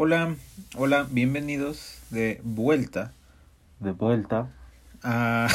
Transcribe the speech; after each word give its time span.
Hola, 0.00 0.36
hola, 0.76 1.08
bienvenidos 1.10 1.98
de 2.10 2.40
vuelta. 2.44 3.10
De 3.80 3.90
vuelta. 3.90 4.48
A, 5.02 5.48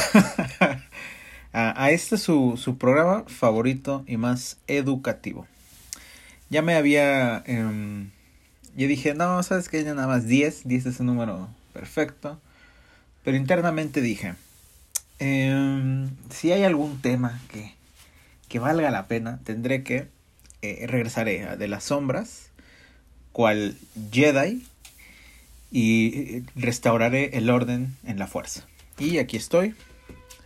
a, 1.54 1.82
a 1.82 1.90
este 1.90 2.18
su, 2.18 2.58
su 2.58 2.76
programa 2.76 3.24
favorito 3.26 4.04
y 4.06 4.18
más 4.18 4.58
educativo. 4.66 5.46
Ya 6.50 6.60
me 6.60 6.74
había... 6.74 7.42
em, 7.46 8.10
yo 8.76 8.86
dije, 8.86 9.14
no, 9.14 9.42
sabes 9.42 9.70
que 9.70 9.82
ya 9.82 9.94
nada 9.94 10.08
más 10.08 10.26
10, 10.26 10.68
10 10.68 10.84
es 10.84 11.00
un 11.00 11.06
número 11.06 11.48
perfecto. 11.72 12.38
Pero 13.24 13.38
internamente 13.38 14.02
dije, 14.02 14.34
em, 15.20 16.10
si 16.28 16.52
hay 16.52 16.64
algún 16.64 17.00
tema 17.00 17.40
que, 17.48 17.72
que 18.48 18.58
valga 18.58 18.90
la 18.90 19.06
pena, 19.06 19.40
tendré 19.42 19.82
que 19.84 20.08
eh, 20.60 20.84
regresaré 20.86 21.44
a 21.44 21.56
De 21.56 21.66
las 21.66 21.84
Sombras, 21.84 22.50
cual 23.34 23.76
Jedi, 24.12 24.64
y 25.72 26.06
eh, 26.06 26.42
restauraré 26.54 27.36
el 27.36 27.50
orden 27.50 27.96
en 28.06 28.18
la 28.20 28.28
fuerza. 28.28 28.64
Y 28.96 29.18
aquí 29.18 29.36
estoy 29.36 29.74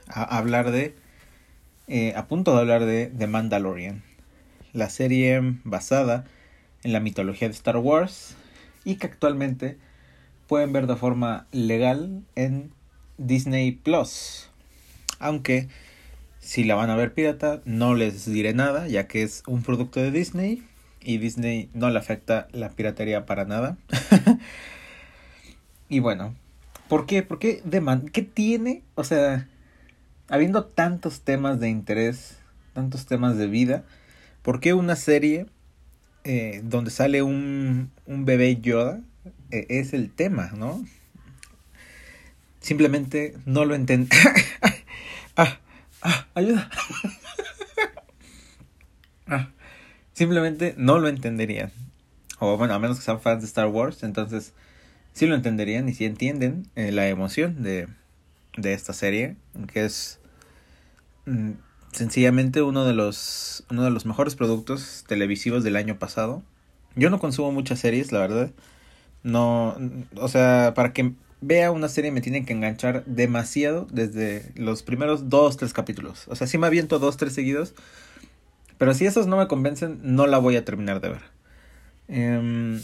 a 0.09 0.38
hablar 0.38 0.70
de, 0.70 0.95
eh, 1.87 2.15
a 2.16 2.27
punto 2.27 2.55
de 2.55 2.60
hablar 2.60 2.87
de 2.87 3.12
The 3.16 3.27
Mandalorian, 3.27 4.02
la 4.73 4.88
serie 4.88 5.38
basada 5.65 6.24
en 6.82 6.95
la 6.95 7.01
mitología 7.01 7.46
de 7.46 7.55
Star 7.55 7.77
Wars 7.77 8.37
y 8.87 8.96
que 8.96 9.07
actualmente 9.07 9.77
pueden 10.46 10.73
ver 10.73 10.87
de 10.87 10.96
forma 10.96 11.46
legal 11.52 12.23
en 12.37 12.73
Disney 13.18 13.73
Plus. 13.73 14.48
Aunque 15.18 15.68
si 16.41 16.65
la 16.65 16.74
van 16.74 16.88
a 16.88 16.96
ver 16.96 17.12
pirata, 17.12 17.60
no 17.66 17.95
les 17.95 18.24
diré 18.24 18.55
nada, 18.55 18.88
ya 18.88 19.07
que 19.07 19.23
es 19.23 19.43
un 19.46 19.62
producto 19.62 20.01
de 20.01 20.10
Disney 20.10 20.62
y 21.01 21.19
Disney 21.19 21.70
no 21.75 21.91
le 21.91 21.98
afecta 21.98 22.48
la 22.52 22.70
piratería 22.70 23.27
para 23.27 23.45
nada. 23.45 23.77
y 25.88 26.01
bueno, 26.01 26.34
¿por 26.88 27.07
qué? 27.07 27.23
¿Por 27.23 27.38
qué 27.38 27.62
The 27.69 27.80
Man- 27.80 28.09
¿Qué 28.09 28.23
tiene? 28.23 28.82
O 28.95 29.05
sea, 29.05 29.49
habiendo 30.29 30.65
tantos 30.65 31.21
temas 31.23 31.60
de 31.60 31.68
interés, 31.68 32.38
tantos 32.74 33.07
temas 33.07 33.37
de 33.37 33.46
vida, 33.46 33.85
¿por 34.43 34.60
qué 34.60 34.74
una 34.74 34.96
serie 34.96 35.46
eh, 36.24 36.60
donde 36.65 36.90
sale 36.90 37.23
un, 37.23 37.90
un 38.07 38.24
bebé 38.24 38.60
Yoda 38.60 39.01
eh, 39.51 39.66
es 39.71 39.93
el 39.95 40.10
tema, 40.10 40.51
¿no? 40.57 40.85
Simplemente 42.60 43.35
no 43.46 43.65
lo 43.65 43.74
entiendo. 43.74 44.09
ah, 45.37 45.59
ah, 46.02 46.27
ayuda. 46.35 46.71
ah, 49.29 49.49
simplemente 50.19 50.74
no 50.77 50.99
lo 50.99 51.07
entenderían. 51.07 51.71
O 52.41 52.57
bueno, 52.57 52.74
a 52.74 52.79
menos 52.80 52.99
que 52.99 53.05
sean 53.05 53.21
fans 53.21 53.41
de 53.41 53.47
Star 53.47 53.69
Wars, 53.69 54.02
entonces 54.02 54.52
sí 55.13 55.27
lo 55.27 55.37
entenderían 55.37 55.88
y 55.88 55.95
sí 55.95 56.05
entienden 56.05 56.69
eh, 56.74 56.91
la 56.91 57.09
emoción 57.09 57.63
de, 57.63 57.87
de 58.57 58.73
esta 58.74 58.93
serie, 58.93 59.37
que 59.73 59.85
es 59.85 60.19
mm, 61.27 61.52
sencillamente 61.93 62.63
uno 62.63 62.85
de 62.85 62.95
los 62.95 63.65
uno 63.71 63.85
de 63.85 63.91
los 63.91 64.06
mejores 64.06 64.34
productos 64.34 65.05
televisivos 65.06 65.62
del 65.62 65.77
año 65.77 66.00
pasado. 66.00 66.43
Yo 66.97 67.11
no 67.11 67.21
consumo 67.21 67.53
muchas 67.53 67.78
series, 67.78 68.11
la 68.11 68.19
verdad. 68.19 68.50
No, 69.22 69.77
o 70.16 70.28
sea, 70.28 70.72
para 70.75 70.93
que 70.93 71.12
vea 71.41 71.71
una 71.71 71.89
serie 71.89 72.11
me 72.11 72.21
tienen 72.21 72.44
que 72.44 72.55
enganchar 72.55 73.05
demasiado 73.05 73.87
desde 73.93 74.50
los 74.56 74.83
primeros 74.83 75.28
dos, 75.28 75.56
tres 75.56 75.72
capítulos. 75.72 76.27
O 76.27 76.34
sea, 76.34 76.49
sí 76.49 76.59
me 76.59 76.66
aviento 76.66 76.99
dos, 76.99 77.16
tres 77.16 77.34
seguidos. 77.34 77.75
Pero 78.78 78.94
si 78.94 79.06
esos 79.06 79.26
no 79.26 79.37
me 79.37 79.48
convencen, 79.48 79.98
no 80.03 80.26
la 80.26 80.38
voy 80.38 80.56
a 80.56 80.65
terminar 80.65 81.00
de 81.00 81.10
ver. 81.10 81.22
Em, 82.06 82.81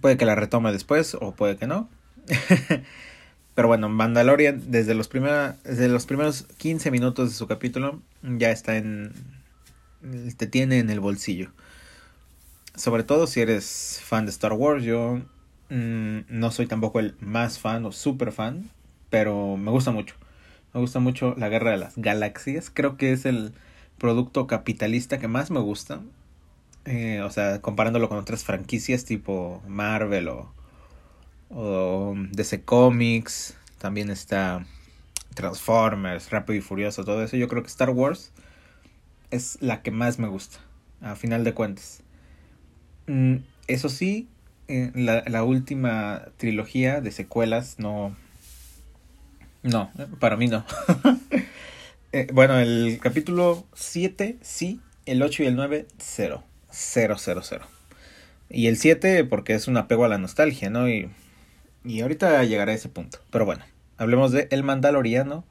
puede 0.00 0.16
que 0.16 0.24
la 0.24 0.34
retome 0.34 0.72
después 0.72 1.16
o 1.20 1.34
puede 1.34 1.56
que 1.56 1.66
no. 1.66 1.88
Pero 3.54 3.68
bueno, 3.68 3.88
Mandalorian 3.88 4.70
desde 4.70 4.94
los, 4.94 5.08
desde 5.10 5.88
los 5.88 6.06
primeros 6.06 6.42
15 6.58 6.90
minutos 6.90 7.30
de 7.30 7.34
su 7.34 7.46
capítulo 7.46 8.02
ya 8.22 8.50
está 8.50 8.76
en... 8.76 9.12
te 10.36 10.46
tiene 10.46 10.78
en 10.78 10.90
el 10.90 11.00
bolsillo. 11.00 11.50
Sobre 12.74 13.02
todo 13.02 13.26
si 13.26 13.40
eres 13.40 14.00
fan 14.04 14.26
de 14.26 14.30
Star 14.30 14.52
Wars, 14.52 14.84
yo 14.84 15.22
mm, 15.70 16.18
no 16.28 16.50
soy 16.50 16.66
tampoco 16.66 17.00
el 17.00 17.14
más 17.18 17.58
fan 17.58 17.86
o 17.86 17.92
super 17.92 18.30
fan, 18.30 18.68
pero 19.08 19.56
me 19.56 19.70
gusta 19.70 19.90
mucho. 19.90 20.14
Me 20.74 20.80
gusta 20.80 20.98
mucho 20.98 21.34
la 21.38 21.48
Guerra 21.48 21.70
de 21.70 21.78
las 21.78 21.96
Galaxias. 21.96 22.70
Creo 22.72 22.98
que 22.98 23.12
es 23.12 23.24
el 23.24 23.54
producto 23.98 24.46
capitalista 24.46 25.18
que 25.18 25.28
más 25.28 25.50
me 25.50 25.60
gusta. 25.60 26.00
Eh, 26.84 27.20
o 27.22 27.30
sea, 27.30 27.60
comparándolo 27.60 28.08
con 28.08 28.18
otras 28.18 28.44
franquicias 28.44 29.04
tipo 29.04 29.62
Marvel 29.66 30.28
o, 30.28 32.14
DC 32.32 32.62
Comics. 32.62 33.56
También 33.78 34.10
está 34.10 34.64
Transformers, 35.34 36.30
Rápido 36.30 36.58
y 36.58 36.62
Furioso, 36.62 37.04
todo 37.04 37.22
eso. 37.22 37.36
Yo 37.36 37.48
creo 37.48 37.62
que 37.62 37.68
Star 37.68 37.90
Wars 37.90 38.32
es 39.30 39.58
la 39.60 39.82
que 39.82 39.90
más 39.90 40.18
me 40.18 40.28
gusta, 40.28 40.58
a 41.00 41.14
final 41.14 41.44
de 41.44 41.54
cuentas. 41.54 42.02
Mm, 43.06 43.36
eso 43.66 43.88
sí, 43.88 44.28
la, 44.68 45.44
última 45.44 46.28
trilogía 46.36 47.00
de 47.00 47.10
secuelas 47.10 47.78
no... 47.78 48.16
No, 49.62 49.90
para 50.20 50.36
mí 50.36 50.46
no. 50.46 50.64
Eh, 52.12 52.28
bueno, 52.32 52.58
el 52.58 52.98
capítulo 53.00 53.66
7 53.74 54.38
sí, 54.40 54.80
el 55.06 55.22
8 55.22 55.42
y 55.42 55.46
el 55.46 55.56
9 55.56 55.86
0. 55.98 56.42
0, 56.70 57.16
0, 57.18 57.40
0. 57.42 57.66
Y 58.48 58.68
el 58.68 58.76
7 58.76 59.24
porque 59.24 59.54
es 59.54 59.66
un 59.68 59.76
apego 59.76 60.04
a 60.04 60.08
la 60.08 60.18
nostalgia, 60.18 60.70
¿no? 60.70 60.88
Y, 60.88 61.10
y 61.84 62.00
ahorita 62.00 62.42
llegará 62.44 62.72
a 62.72 62.74
ese 62.74 62.88
punto. 62.88 63.18
Pero 63.30 63.44
bueno, 63.44 63.64
hablemos 63.96 64.32
de 64.32 64.48
El 64.50 64.62
Mandaloriano, 64.62 65.44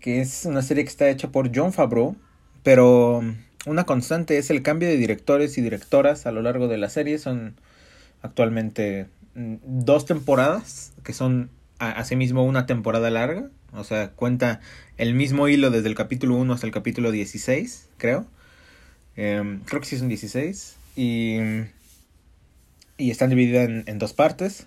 que 0.00 0.20
es 0.20 0.44
una 0.46 0.62
serie 0.62 0.84
que 0.84 0.90
está 0.90 1.08
hecha 1.08 1.28
por 1.28 1.54
John 1.54 1.72
Favreau, 1.72 2.16
pero 2.62 3.22
una 3.66 3.84
constante 3.84 4.38
es 4.38 4.50
el 4.50 4.62
cambio 4.62 4.88
de 4.88 4.96
directores 4.96 5.58
y 5.58 5.60
directoras 5.60 6.26
a 6.26 6.32
lo 6.32 6.42
largo 6.42 6.68
de 6.68 6.78
la 6.78 6.88
serie. 6.88 7.18
Son 7.18 7.54
actualmente 8.22 9.08
mm, 9.34 9.56
dos 9.62 10.06
temporadas, 10.06 10.92
que 11.04 11.12
son 11.12 11.50
asimismo 11.78 12.44
una 12.44 12.66
temporada 12.66 13.10
larga. 13.10 13.50
O 13.74 13.84
sea, 13.84 14.10
cuenta 14.10 14.60
el 14.96 15.14
mismo 15.14 15.48
hilo 15.48 15.70
desde 15.70 15.88
el 15.88 15.94
capítulo 15.94 16.36
1 16.36 16.52
hasta 16.52 16.66
el 16.66 16.72
capítulo 16.72 17.10
16, 17.10 17.88
creo. 17.98 18.26
Em, 19.16 19.60
creo 19.60 19.80
que 19.80 19.86
sí 19.86 19.98
son 19.98 20.08
16. 20.08 20.76
Y, 20.96 21.38
y 22.98 23.10
están 23.10 23.30
divididas 23.30 23.68
en, 23.68 23.84
en 23.86 23.98
dos 23.98 24.12
partes. 24.12 24.66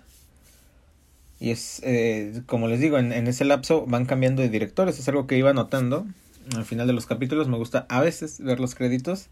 Y 1.40 1.50
es, 1.50 1.80
eh, 1.84 2.42
como 2.46 2.68
les 2.68 2.80
digo, 2.80 2.98
en, 2.98 3.12
en 3.12 3.26
ese 3.26 3.44
lapso 3.44 3.84
van 3.86 4.06
cambiando 4.06 4.42
de 4.42 4.48
directores. 4.48 4.98
Es 4.98 5.08
algo 5.08 5.26
que 5.26 5.36
iba 5.36 5.52
notando 5.52 6.06
al 6.54 6.64
final 6.64 6.86
de 6.86 6.92
los 6.92 7.06
capítulos. 7.06 7.48
Me 7.48 7.56
gusta 7.56 7.86
a 7.88 8.00
veces 8.00 8.40
ver 8.40 8.60
los 8.60 8.74
créditos. 8.74 9.28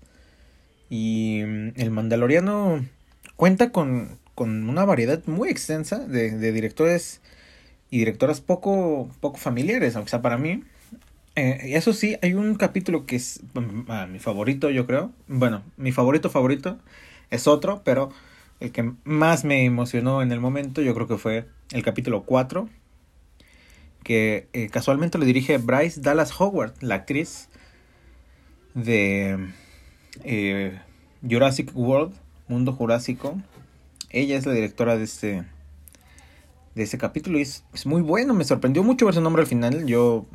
Y 0.91 1.43
mm, 1.47 1.69
el 1.77 1.91
Mandaloriano 1.91 2.84
cuenta 3.37 3.71
con, 3.71 4.19
con 4.34 4.69
una 4.69 4.84
variedad 4.84 5.22
muy 5.27 5.49
extensa 5.49 5.99
de, 5.99 6.32
de 6.32 6.53
directores 6.53 7.21
y 7.92 7.98
directoras 7.98 8.41
poco, 8.41 9.10
poco 9.20 9.36
familiares, 9.36 9.94
aunque 9.97 10.08
sea 10.08 10.22
para 10.22 10.38
mí. 10.38 10.64
Eh, 11.36 11.58
eso 11.75 11.92
sí, 11.92 12.16
hay 12.22 12.32
un 12.32 12.54
capítulo 12.54 13.04
que 13.04 13.16
es 13.16 13.42
mm, 13.53 13.82
ah, 13.88 14.06
mi 14.06 14.19
favorito, 14.19 14.70
yo 14.70 14.86
creo. 14.86 15.12
Bueno, 15.28 15.62
mi 15.76 15.92
favorito 15.92 16.31
favorito 16.31 16.78
es 17.31 17.47
otro, 17.47 17.82
pero 17.84 18.10
el 18.60 18.72
que 18.72 18.94
más 19.04 19.44
me 19.44 19.66
emocionó 19.66 20.22
en 20.22 20.32
el 20.32 20.41
momento, 20.41 20.81
yo 20.81 20.94
creo 20.94 21.06
que 21.06 21.19
fue 21.19 21.44
el 21.70 21.82
capítulo 21.82 22.22
4, 22.22 22.66
que 24.02 24.48
eh, 24.54 24.70
casualmente 24.70 25.19
lo 25.19 25.26
dirige 25.26 25.58
Bryce 25.58 26.00
Dallas 26.00 26.41
Howard, 26.41 26.72
la 26.81 26.94
actriz 26.94 27.50
de 28.72 29.50
eh, 30.25 30.78
Jurassic 31.28 31.70
World, 31.75 32.14
Mundo 32.48 32.72
Jurásico. 32.72 33.38
Ella 34.08 34.38
es 34.38 34.47
la 34.47 34.54
directora 34.54 34.97
de 34.97 35.04
este 35.04 35.44
de 36.74 36.82
ese 36.82 36.98
capítulo 36.98 37.38
y 37.38 37.42
es, 37.42 37.64
es 37.72 37.86
muy 37.86 38.02
bueno, 38.02 38.34
me 38.34 38.44
sorprendió 38.44 38.82
mucho 38.82 39.06
ver 39.06 39.14
su 39.14 39.20
nombre 39.20 39.42
al 39.42 39.48
final. 39.48 39.86
Yo 39.86 40.26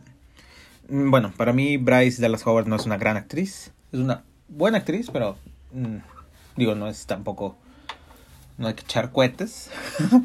mm, 0.89 1.09
bueno, 1.09 1.33
para 1.35 1.53
mí 1.53 1.77
Bryce 1.77 2.21
Dallas 2.21 2.45
Howard 2.45 2.67
no 2.67 2.75
es 2.75 2.85
una 2.85 2.97
gran 2.97 3.17
actriz, 3.17 3.71
es 3.91 3.99
una 3.99 4.23
buena 4.47 4.79
actriz, 4.79 5.09
pero 5.11 5.37
mm, 5.73 5.97
digo, 6.55 6.75
no 6.75 6.87
es 6.87 7.05
tampoco 7.05 7.55
no 8.57 8.67
hay 8.67 8.73
que 8.73 8.83
echar 8.83 9.11
cohetes. 9.11 9.69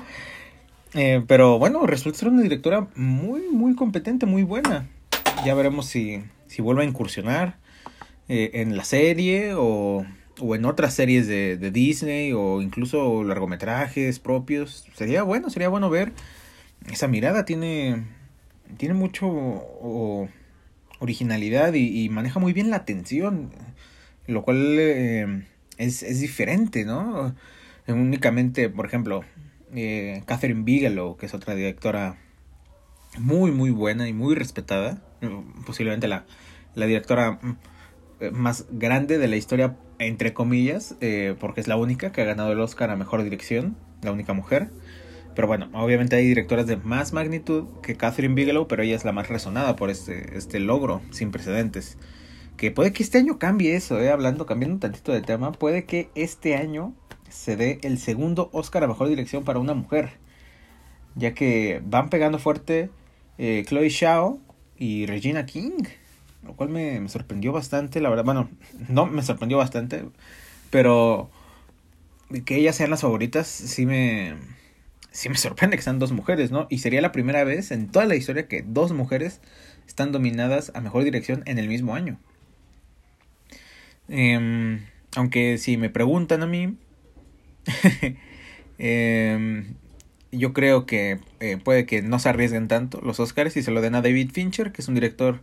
Eh, 0.94 1.24
pero 1.26 1.58
bueno, 1.58 1.86
resulta 1.86 2.18
ser 2.18 2.28
una 2.28 2.42
directora 2.42 2.86
muy, 2.96 3.48
muy 3.50 3.74
competente, 3.74 4.26
muy 4.26 4.42
buena. 4.42 4.90
Ya 5.42 5.54
veremos 5.54 5.86
si, 5.86 6.22
si 6.48 6.60
vuelve 6.60 6.82
a 6.82 6.86
incursionar 6.86 7.56
eh, 8.28 8.50
en 8.52 8.76
la 8.76 8.84
serie 8.84 9.54
o, 9.54 10.04
o 10.40 10.54
en 10.54 10.64
otras 10.64 10.94
series 10.94 11.26
de, 11.26 11.56
de 11.56 11.70
Disney 11.70 12.32
o 12.32 12.62
incluso 12.62 13.24
largometrajes 13.24 14.18
propios. 14.18 14.86
Sería 14.94 15.22
bueno, 15.22 15.50
sería 15.50 15.68
bueno 15.68 15.90
ver 15.90 16.12
esa 16.90 17.08
mirada. 17.08 17.44
Tiene, 17.44 18.04
tiene 18.76 18.94
mucho 18.94 20.28
originalidad 20.98 21.74
y, 21.74 22.08
maneja 22.08 22.38
muy 22.38 22.52
bien 22.52 22.70
la 22.70 22.76
atención, 22.76 23.50
lo 24.26 24.42
cual 24.42 24.76
eh, 24.78 25.44
es, 25.76 26.02
es 26.02 26.20
diferente, 26.20 26.84
¿no? 26.84 27.34
únicamente, 27.88 28.68
por 28.68 28.86
ejemplo, 28.86 29.24
eh, 29.74 30.22
Catherine 30.26 30.62
Bigelow, 30.62 31.16
que 31.16 31.26
es 31.26 31.34
otra 31.34 31.54
directora 31.54 32.16
muy, 33.18 33.50
muy 33.50 33.70
buena 33.70 34.08
y 34.08 34.12
muy 34.12 34.34
respetada, 34.34 35.02
posiblemente 35.66 36.06
la, 36.06 36.24
la 36.74 36.86
directora 36.86 37.32
mm, 37.32 37.56
más 38.32 38.66
grande 38.70 39.18
de 39.18 39.28
la 39.28 39.36
historia, 39.36 39.76
entre 40.04 40.32
comillas, 40.32 40.96
eh, 41.00 41.34
porque 41.38 41.60
es 41.60 41.68
la 41.68 41.76
única 41.76 42.12
que 42.12 42.22
ha 42.22 42.24
ganado 42.24 42.52
el 42.52 42.60
Oscar 42.60 42.90
a 42.90 42.96
Mejor 42.96 43.22
Dirección, 43.22 43.76
la 44.02 44.12
única 44.12 44.32
mujer. 44.32 44.70
Pero 45.34 45.48
bueno, 45.48 45.70
obviamente 45.72 46.16
hay 46.16 46.26
directoras 46.26 46.66
de 46.66 46.76
más 46.76 47.12
magnitud 47.12 47.64
que 47.82 47.96
Catherine 47.96 48.34
Bigelow, 48.34 48.68
pero 48.68 48.82
ella 48.82 48.96
es 48.96 49.04
la 49.04 49.12
más 49.12 49.28
resonada 49.28 49.76
por 49.76 49.90
este, 49.90 50.36
este 50.36 50.60
logro 50.60 51.00
sin 51.10 51.30
precedentes. 51.30 51.96
Que 52.56 52.70
puede 52.70 52.92
que 52.92 53.02
este 53.02 53.18
año 53.18 53.38
cambie 53.38 53.74
eso, 53.74 54.00
eh, 54.00 54.10
hablando, 54.10 54.46
cambiando 54.46 54.74
un 54.74 54.80
tantito 54.80 55.12
de 55.12 55.22
tema, 55.22 55.52
puede 55.52 55.84
que 55.84 56.10
este 56.14 56.56
año 56.56 56.94
se 57.30 57.56
dé 57.56 57.78
el 57.82 57.98
segundo 57.98 58.50
Oscar 58.52 58.84
a 58.84 58.88
Mejor 58.88 59.08
Dirección 59.08 59.44
para 59.44 59.58
una 59.58 59.74
mujer. 59.74 60.10
Ya 61.14 61.34
que 61.34 61.82
van 61.84 62.10
pegando 62.10 62.38
fuerte 62.38 62.90
eh, 63.38 63.64
Chloe 63.66 63.88
Shao 63.88 64.40
y 64.76 65.06
Regina 65.06 65.46
King. 65.46 65.84
Lo 66.44 66.54
cual 66.54 66.68
me, 66.68 67.00
me, 67.00 67.08
sorprendió 67.08 67.52
bastante, 67.52 68.00
la 68.00 68.10
verdad. 68.10 68.24
Bueno, 68.24 68.50
no 68.88 69.06
me 69.06 69.22
sorprendió 69.22 69.58
bastante. 69.58 70.04
Pero 70.70 71.30
que 72.40 72.56
ellas 72.56 72.76
sean 72.76 72.90
las 72.90 73.02
favoritas, 73.02 73.46
sí 73.46 73.86
me, 73.86 74.34
sí 75.10 75.28
me 75.28 75.36
sorprende 75.36 75.76
que 75.76 75.82
sean 75.82 75.98
dos 75.98 76.12
mujeres, 76.12 76.50
¿no? 76.50 76.66
Y 76.70 76.78
sería 76.78 77.00
la 77.00 77.12
primera 77.12 77.44
vez 77.44 77.70
en 77.70 77.88
toda 77.88 78.06
la 78.06 78.16
historia 78.16 78.48
que 78.48 78.62
dos 78.62 78.92
mujeres 78.92 79.40
están 79.86 80.12
dominadas 80.12 80.72
a 80.74 80.80
mejor 80.80 81.04
dirección 81.04 81.42
en 81.46 81.58
el 81.58 81.68
mismo 81.68 81.94
año. 81.94 82.18
Eh, 84.08 84.80
aunque 85.14 85.58
si 85.58 85.76
me 85.76 85.90
preguntan 85.90 86.42
a 86.42 86.46
mí, 86.46 86.76
eh, 88.78 89.64
yo 90.32 90.52
creo 90.52 90.86
que 90.86 91.20
eh, 91.40 91.58
puede 91.62 91.86
que 91.86 92.02
no 92.02 92.18
se 92.18 92.28
arriesguen 92.30 92.68
tanto 92.68 93.00
los 93.02 93.20
Oscars 93.20 93.56
y 93.56 93.62
se 93.62 93.70
lo 93.70 93.80
den 93.80 93.94
a 93.94 94.02
David 94.02 94.30
Fincher, 94.32 94.72
que 94.72 94.80
es 94.80 94.88
un 94.88 94.94
director 94.94 95.40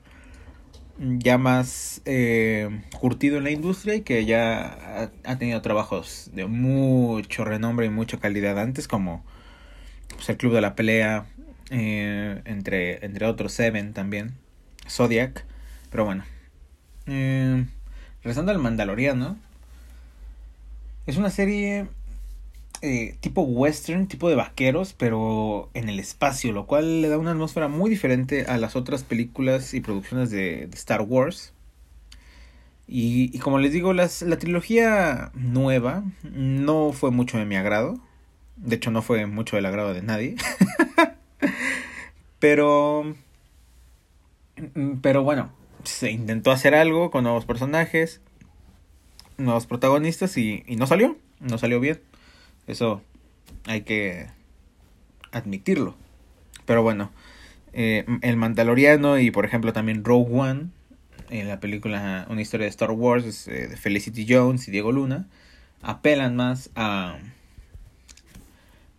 ya 1.00 1.38
más 1.38 2.02
eh, 2.06 2.82
curtido 3.00 3.38
en 3.38 3.46
la 3.46 3.52
industria 3.52 3.96
y 3.96 4.02
que 4.02 4.26
ya 4.26 5.10
ha, 5.24 5.38
tenido 5.38 5.62
trabajos 5.62 6.30
de 6.34 6.46
mucho 6.46 7.46
renombre 7.46 7.86
y 7.86 7.90
mucha 7.90 8.20
calidad 8.20 8.60
antes, 8.60 8.88
como 8.88 9.24
pues, 10.10 10.28
el 10.30 10.38
Club 10.38 10.54
de 10.54 10.62
la 10.62 10.76
Pelea, 10.76 11.26
eh, 11.70 12.42
entre, 12.46 13.06
entre 13.06 13.26
otros 13.26 13.54
Seven 13.54 13.94
también, 13.94 14.34
Zodiac, 14.88 15.46
pero 15.90 16.06
bueno. 16.06 16.26
Eh, 17.08 17.66
regresando 18.22 18.52
al 18.52 18.60
Mandaloriano, 18.60 19.38
es 21.06 21.18
una 21.18 21.30
serie 21.30 21.88
eh, 22.82 23.18
tipo 23.20 23.42
western, 23.42 24.08
tipo 24.08 24.30
de 24.30 24.36
vaqueros, 24.36 24.94
pero 24.94 25.70
en 25.74 25.90
el 25.90 26.00
espacio, 26.00 26.54
lo 26.54 26.66
cual 26.66 27.02
le 27.02 27.10
da 27.10 27.18
una 27.18 27.32
atmósfera 27.32 27.68
muy 27.68 27.90
diferente 27.90 28.46
a 28.46 28.58
las 28.58 28.78
otras 28.78 29.04
películas 29.04 29.74
y 29.74 29.82
producciones 29.82 30.32
de, 30.32 30.70
Star 30.74 31.02
Wars. 31.02 31.54
Y, 32.88 33.38
como 33.40 33.60
les 33.60 33.74
digo, 33.74 33.94
las, 33.94 34.22
la 34.22 34.38
trilogía 34.40 35.32
nueva 35.36 36.04
no 36.24 36.92
fue 36.94 37.12
mucho 37.12 37.38
de 37.38 37.46
mi 37.46 37.56
agrado. 37.56 38.00
De 38.56 38.78
hecho, 38.78 38.92
no 38.92 39.02
fue 39.02 39.26
mucho 39.26 39.58
del 39.58 39.66
agrado 39.66 39.94
de 39.94 40.02
nadie. 40.02 40.36
pero... 42.40 43.16
Pero 45.02 45.24
bueno, 45.24 45.52
se 45.84 46.12
intentó 46.12 46.52
hacer 46.52 46.76
algo 46.76 47.12
con 47.12 47.24
nuevos 47.24 47.46
personajes, 47.46 48.22
nuevos 49.38 49.68
protagonistas 49.68 50.36
y 50.38 50.64
no 50.78 50.88
salió. 50.88 51.18
No 51.40 51.58
salió 51.58 51.80
bien. 51.80 52.02
Eso 52.70 53.02
hay 53.66 53.82
que 53.82 54.28
admitirlo. 55.32 55.96
Pero 56.66 56.84
bueno, 56.84 57.12
eh, 57.74 58.06
el 58.22 58.38
Mandaloriano 58.38 59.18
y 59.18 59.32
por 59.32 59.44
ejemplo 59.44 59.74
también 59.74 60.04
Rogue 60.04 60.32
One, 60.32 60.68
en 61.32 61.48
la 61.48 61.60
película 61.60 62.28
Una 62.30 62.42
historia 62.42 62.66
de 62.66 62.70
Star 62.70 62.92
Wars 62.92 63.48
eh, 63.48 63.68
de 63.68 63.76
Felicity 63.76 64.26
Jones 64.30 64.68
y 64.68 64.72
Diego 64.72 64.92
Luna, 64.92 65.28
apelan 65.82 66.36
más 66.36 66.70
a, 66.76 67.18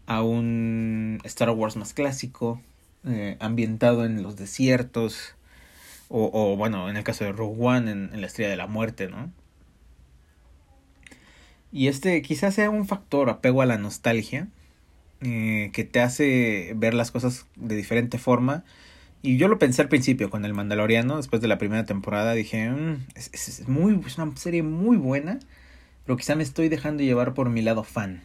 a 0.06 0.22
un 0.22 1.20
Star 1.22 1.50
Wars 1.50 1.76
más 1.76 1.94
clásico, 1.94 2.60
eh, 3.06 3.36
ambientado 3.38 4.04
en 4.04 4.24
los 4.24 4.34
desiertos, 4.34 5.36
o, 6.08 6.28
o, 6.32 6.56
bueno, 6.56 6.90
en 6.90 6.96
el 6.96 7.04
caso 7.04 7.22
de 7.22 7.30
Rogue 7.30 7.56
One, 7.64 7.90
en, 7.90 8.10
en 8.12 8.20
la 8.20 8.26
Estrella 8.26 8.50
de 8.50 8.56
la 8.56 8.66
Muerte, 8.66 9.06
¿no? 9.08 9.30
Y 11.72 11.88
este 11.88 12.20
quizás 12.22 12.54
sea 12.54 12.70
un 12.70 12.86
factor 12.86 13.30
apego 13.30 13.62
a 13.62 13.66
la 13.66 13.78
nostalgia 13.78 14.48
eh, 15.22 15.70
que 15.72 15.84
te 15.84 16.00
hace 16.00 16.72
ver 16.76 16.94
las 16.94 17.10
cosas 17.10 17.46
de 17.56 17.76
diferente 17.76 18.18
forma. 18.18 18.64
Y 19.22 19.36
yo 19.36 19.48
lo 19.48 19.58
pensé 19.58 19.82
al 19.82 19.88
principio 19.88 20.30
con 20.30 20.44
el 20.46 20.54
Mandaloriano, 20.54 21.18
después 21.18 21.42
de 21.42 21.48
la 21.48 21.58
primera 21.58 21.84
temporada, 21.84 22.32
dije, 22.32 22.70
mmm, 22.70 23.04
es, 23.14 23.30
es, 23.32 23.68
muy, 23.68 24.00
es 24.06 24.16
una 24.16 24.34
serie 24.36 24.62
muy 24.62 24.96
buena, 24.96 25.38
pero 26.06 26.16
quizá 26.16 26.36
me 26.36 26.42
estoy 26.42 26.70
dejando 26.70 27.02
llevar 27.02 27.34
por 27.34 27.50
mi 27.50 27.60
lado 27.60 27.84
fan. 27.84 28.22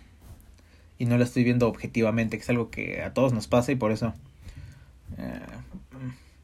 Y 0.97 1.05
no 1.05 1.17
la 1.17 1.25
estoy 1.25 1.43
viendo 1.43 1.67
objetivamente, 1.67 2.37
que 2.37 2.43
es 2.43 2.49
algo 2.49 2.69
que 2.69 3.01
a 3.01 3.13
todos 3.13 3.33
nos 3.33 3.47
pasa 3.47 3.73
y 3.73 3.75
por 3.75 3.91
eso 3.91 4.13
eh, 5.17 5.39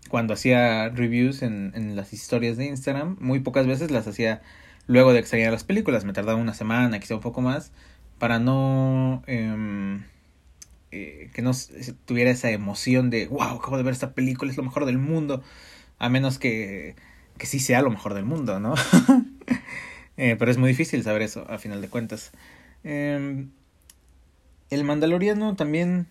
cuando 0.09 0.33
hacía 0.33 0.89
reviews 0.89 1.41
en, 1.41 1.71
en 1.73 1.95
las 1.95 2.11
historias 2.11 2.57
de 2.57 2.65
Instagram, 2.65 3.15
muy 3.21 3.39
pocas 3.39 3.65
veces 3.65 3.89
las 3.89 4.05
hacía 4.07 4.41
luego 4.91 5.13
de 5.13 5.19
extrañar 5.19 5.51
las 5.51 5.63
películas. 5.63 6.05
Me 6.05 6.13
tardaba 6.13 6.39
una 6.39 6.53
semana, 6.53 6.99
quizá 6.99 7.15
un 7.15 7.21
poco 7.21 7.41
más, 7.41 7.71
para 8.19 8.39
no... 8.39 9.23
Eh, 9.27 9.99
eh, 10.93 11.29
que 11.33 11.41
no 11.41 11.51
tuviera 12.05 12.31
esa 12.31 12.51
emoción 12.51 13.09
de, 13.09 13.27
wow, 13.27 13.41
acabo 13.43 13.77
de 13.77 13.83
ver 13.83 13.93
esta 13.93 14.13
película, 14.13 14.51
es 14.51 14.57
lo 14.57 14.63
mejor 14.63 14.85
del 14.85 14.97
mundo. 14.97 15.41
A 15.99 16.09
menos 16.09 16.37
que, 16.37 16.95
que 17.37 17.45
sí 17.45 17.59
sea 17.59 17.81
lo 17.81 17.89
mejor 17.89 18.13
del 18.13 18.25
mundo, 18.25 18.59
¿no? 18.59 18.75
eh, 20.17 20.35
pero 20.37 20.51
es 20.51 20.57
muy 20.57 20.69
difícil 20.69 21.01
saber 21.03 21.21
eso, 21.21 21.45
a 21.49 21.59
final 21.59 21.81
de 21.81 21.87
cuentas. 21.87 22.31
Eh, 22.83 23.45
el 24.69 24.83
Mandaloriano 24.83 25.55
también, 25.55 26.07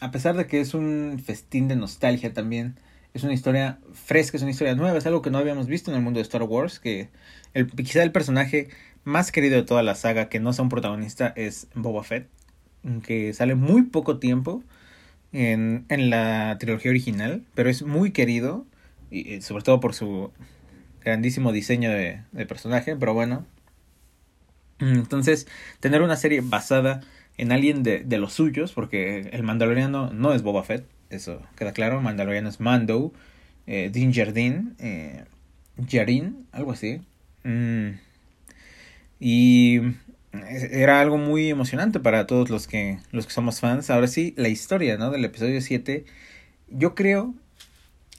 a 0.00 0.12
pesar 0.12 0.36
de 0.36 0.46
que 0.46 0.60
es 0.60 0.74
un 0.74 1.20
festín 1.24 1.66
de 1.66 1.74
nostalgia 1.74 2.32
también, 2.32 2.76
es 3.14 3.22
una 3.22 3.32
historia 3.32 3.78
fresca, 3.92 4.36
es 4.36 4.42
una 4.42 4.50
historia 4.50 4.74
nueva, 4.74 4.98
es 4.98 5.06
algo 5.06 5.22
que 5.22 5.30
no 5.30 5.38
habíamos 5.38 5.68
visto 5.68 5.90
en 5.90 5.96
el 5.96 6.02
mundo 6.02 6.18
de 6.18 6.22
Star 6.22 6.42
Wars, 6.42 6.80
que 6.80 7.08
el, 7.54 7.70
quizá 7.70 8.02
el 8.02 8.10
personaje 8.12 8.68
más 9.04 9.30
querido 9.30 9.56
de 9.56 9.62
toda 9.62 9.84
la 9.84 9.94
saga 9.94 10.28
que 10.28 10.40
no 10.40 10.52
sea 10.52 10.64
un 10.64 10.68
protagonista 10.68 11.32
es 11.36 11.68
Boba 11.74 12.02
Fett, 12.02 12.28
que 13.04 13.32
sale 13.32 13.54
muy 13.54 13.82
poco 13.82 14.18
tiempo 14.18 14.64
en, 15.32 15.86
la 15.88 16.56
trilogía 16.58 16.90
original, 16.90 17.44
pero 17.54 17.70
es 17.70 17.82
muy 17.82 18.10
querido, 18.10 18.66
y, 19.10 19.40
sobre 19.42 19.62
todo 19.62 19.78
por 19.78 19.94
su 19.94 20.32
grandísimo 21.02 21.52
diseño 21.52 21.90
de, 21.90 22.22
de 22.32 22.46
personaje, 22.46 22.96
pero 22.96 23.14
bueno. 23.14 23.46
Entonces, 24.80 25.46
tener 25.78 26.02
una 26.02 26.16
serie 26.16 26.40
basada 26.42 27.00
en 27.36 27.52
alguien 27.52 27.84
de, 27.84 28.00
de 28.00 28.18
los 28.18 28.32
suyos, 28.32 28.72
porque 28.72 29.28
el 29.32 29.44
mandaloriano 29.44 30.12
no 30.12 30.34
es 30.34 30.42
Boba 30.42 30.64
Fett, 30.64 30.84
eso 31.14 31.42
queda 31.56 31.72
claro. 31.72 32.00
Mandaloriano 32.00 32.48
es 32.48 32.60
Mando, 32.60 33.12
eh, 33.66 33.90
Din 33.92 34.12
Jardin, 34.12 34.74
eh, 34.78 35.24
Jarin, 35.88 36.46
algo 36.52 36.72
así. 36.72 37.00
Mm. 37.44 37.98
Y 39.20 39.80
era 40.70 41.00
algo 41.00 41.18
muy 41.18 41.50
emocionante 41.50 42.00
para 42.00 42.26
todos 42.26 42.50
los 42.50 42.66
que, 42.66 42.98
los 43.12 43.26
que 43.26 43.32
somos 43.32 43.60
fans. 43.60 43.90
Ahora 43.90 44.06
sí, 44.06 44.34
la 44.36 44.48
historia 44.48 44.96
¿no? 44.96 45.10
del 45.10 45.24
episodio 45.24 45.60
7, 45.60 46.04
yo 46.68 46.94
creo, 46.94 47.34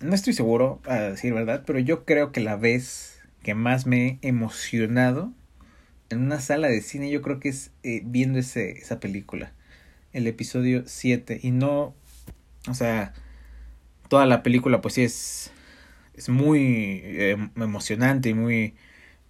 no 0.02 0.16
estoy 0.16 0.34
seguro 0.34 0.82
a 0.86 0.96
decir 0.96 1.34
verdad, 1.34 1.64
pero 1.66 1.80
yo 1.80 2.06
creo 2.06 2.32
que 2.32 2.40
la 2.40 2.56
vez 2.56 3.20
que 3.44 3.54
más 3.54 3.86
me 3.86 4.20
he 4.22 4.28
emocionado 4.28 5.32
en 6.10 6.20
una 6.20 6.40
sala 6.40 6.68
de 6.68 6.82
cine, 6.82 7.10
yo 7.10 7.22
creo 7.22 7.40
que 7.40 7.50
es 7.50 7.72
eh, 7.84 8.02
viendo 8.06 8.40
ese, 8.40 8.72
esa 8.72 9.00
película, 9.00 9.52
el 10.14 10.28
episodio 10.28 10.84
7. 10.86 11.40
Y 11.42 11.52
no 11.52 11.94
o 12.68 12.74
sea, 12.74 13.14
toda 14.10 14.26
la 14.26 14.44
película 14.44 14.82
pues 14.82 14.96
sí 14.96 15.04
es, 15.04 15.52
es 16.16 16.30
muy 16.30 17.02
eh, 17.04 17.38
emocionante 17.56 18.30
y 18.30 18.34
muy 18.34 18.76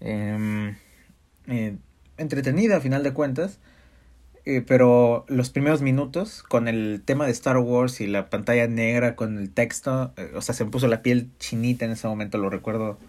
eh, 0.01 0.75
eh, 1.47 1.77
entretenida 2.17 2.77
a 2.77 2.81
final 2.81 3.03
de 3.03 3.13
cuentas. 3.13 3.59
Eh, 4.45 4.61
pero 4.61 5.25
los 5.27 5.49
primeros 5.49 5.81
minutos 5.81 6.43
con 6.43 6.67
el 6.67 7.01
tema 7.03 7.25
de 7.25 7.31
Star 7.31 7.57
Wars 7.57 7.99
y 7.99 8.05
la 8.07 8.29
pantalla 8.29 8.67
negra 8.67 9.15
con 9.15 9.39
el 9.39 9.49
texto, 9.49 10.13
o 10.35 10.41
sea, 10.41 10.53
se 10.53 10.65
me 10.65 10.71
puso 10.71 10.87
la 10.87 11.01
piel 11.01 11.31
chinita 11.39 11.85
en 11.85 11.91
ese 11.91 12.07
momento, 12.07 12.37
lo 12.37 12.51
recuerdo 12.51 12.99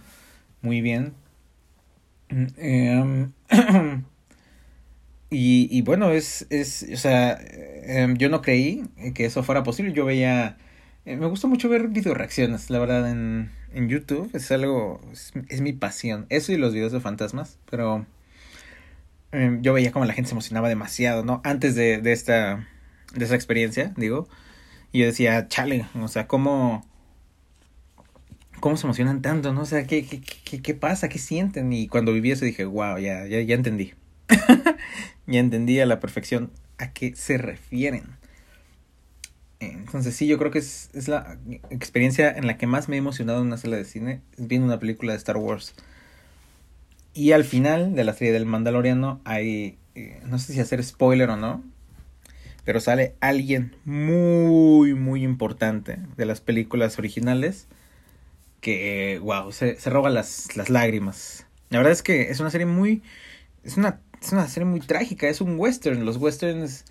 muy 0.62 0.80
bien. 0.80 1.12
Y, 5.30 5.68
y 5.76 5.82
bueno, 5.82 6.10
es, 6.10 6.46
es, 6.50 6.86
o 6.92 6.96
sea, 6.96 7.38
eh, 7.40 8.14
yo 8.16 8.28
no 8.28 8.42
creí 8.42 8.84
que 9.14 9.24
eso 9.24 9.42
fuera 9.42 9.62
posible. 9.64 9.92
Yo 9.92 10.04
veía, 10.04 10.56
eh, 11.04 11.16
me 11.16 11.26
gusta 11.26 11.48
mucho 11.48 11.68
ver 11.68 11.88
video 11.88 12.14
reacciones, 12.14 12.70
la 12.70 12.78
verdad, 12.78 13.10
en, 13.10 13.50
en 13.72 13.88
YouTube. 13.88 14.30
Es 14.34 14.50
algo, 14.52 15.00
es, 15.12 15.32
es, 15.48 15.60
mi 15.60 15.72
pasión. 15.72 16.26
Eso 16.28 16.52
y 16.52 16.56
los 16.58 16.72
videos 16.74 16.92
de 16.92 17.00
fantasmas, 17.00 17.58
pero 17.68 18.06
em, 19.32 19.62
yo 19.62 19.72
veía 19.72 19.92
como 19.92 20.04
la 20.04 20.14
gente 20.14 20.28
se 20.28 20.34
emocionaba 20.34 20.68
demasiado, 20.68 21.24
¿no? 21.24 21.40
Antes 21.44 21.74
de, 21.74 21.98
de 21.98 22.12
esta, 22.12 22.68
de 23.14 23.24
esa 23.24 23.34
experiencia, 23.34 23.92
digo. 23.96 24.28
Y 24.92 25.00
yo 25.00 25.06
decía, 25.06 25.48
chale, 25.48 25.86
o 26.00 26.08
sea, 26.08 26.26
¿cómo, 26.28 26.86
cómo 28.60 28.76
se 28.76 28.86
emocionan 28.86 29.22
tanto, 29.22 29.52
¿no? 29.52 29.62
O 29.62 29.66
sea, 29.66 29.86
¿qué, 29.86 30.06
qué, 30.06 30.20
qué, 30.20 30.62
qué 30.62 30.74
pasa? 30.74 31.08
¿Qué 31.08 31.18
sienten? 31.18 31.72
Y 31.72 31.88
cuando 31.88 32.12
viví 32.12 32.30
eso 32.30 32.44
dije, 32.44 32.64
wow, 32.64 32.98
ya, 32.98 33.26
ya, 33.26 33.40
ya 33.40 33.54
entendí. 33.56 33.94
ya 35.26 35.40
entendí 35.40 35.80
a 35.80 35.86
la 35.86 36.00
perfección 36.00 36.50
a 36.78 36.92
qué 36.92 37.14
se 37.14 37.38
refieren. 37.38 38.16
Entonces 39.60 40.14
sí, 40.14 40.26
yo 40.26 40.38
creo 40.38 40.50
que 40.50 40.58
es, 40.58 40.90
es 40.92 41.08
la 41.08 41.38
experiencia 41.70 42.30
en 42.30 42.46
la 42.46 42.58
que 42.58 42.66
más 42.66 42.88
me 42.88 42.96
he 42.96 42.98
emocionado 42.98 43.40
en 43.40 43.46
una 43.46 43.56
sala 43.56 43.76
de 43.76 43.84
cine, 43.84 44.20
viendo 44.36 44.66
una 44.66 44.78
película 44.78 45.12
de 45.12 45.18
Star 45.18 45.38
Wars. 45.38 45.74
Y 47.14 47.32
al 47.32 47.44
final 47.44 47.94
de 47.94 48.04
la 48.04 48.12
serie 48.12 48.32
del 48.32 48.44
Mandaloriano 48.44 49.20
hay, 49.24 49.78
eh, 49.94 50.20
no 50.26 50.38
sé 50.38 50.52
si 50.52 50.60
hacer 50.60 50.84
spoiler 50.84 51.30
o 51.30 51.36
no, 51.36 51.64
pero 52.64 52.80
sale 52.80 53.14
alguien 53.20 53.74
muy, 53.84 54.94
muy 54.94 55.22
importante 55.22 55.98
de 56.16 56.26
las 56.26 56.42
películas 56.42 56.98
originales 56.98 57.68
que, 58.60 59.18
wow, 59.22 59.52
se, 59.52 59.80
se 59.80 59.88
roba 59.88 60.10
las, 60.10 60.56
las 60.56 60.68
lágrimas. 60.68 61.46
La 61.70 61.78
verdad 61.78 61.92
es 61.92 62.02
que 62.02 62.30
es 62.30 62.40
una 62.40 62.50
serie 62.50 62.66
muy, 62.66 63.02
es 63.64 63.76
una, 63.76 64.00
es 64.26 64.32
una 64.32 64.48
serie 64.48 64.66
muy 64.66 64.80
trágica, 64.80 65.28
es 65.28 65.40
un 65.40 65.58
western. 65.58 66.04
Los 66.04 66.16
westerns 66.16 66.84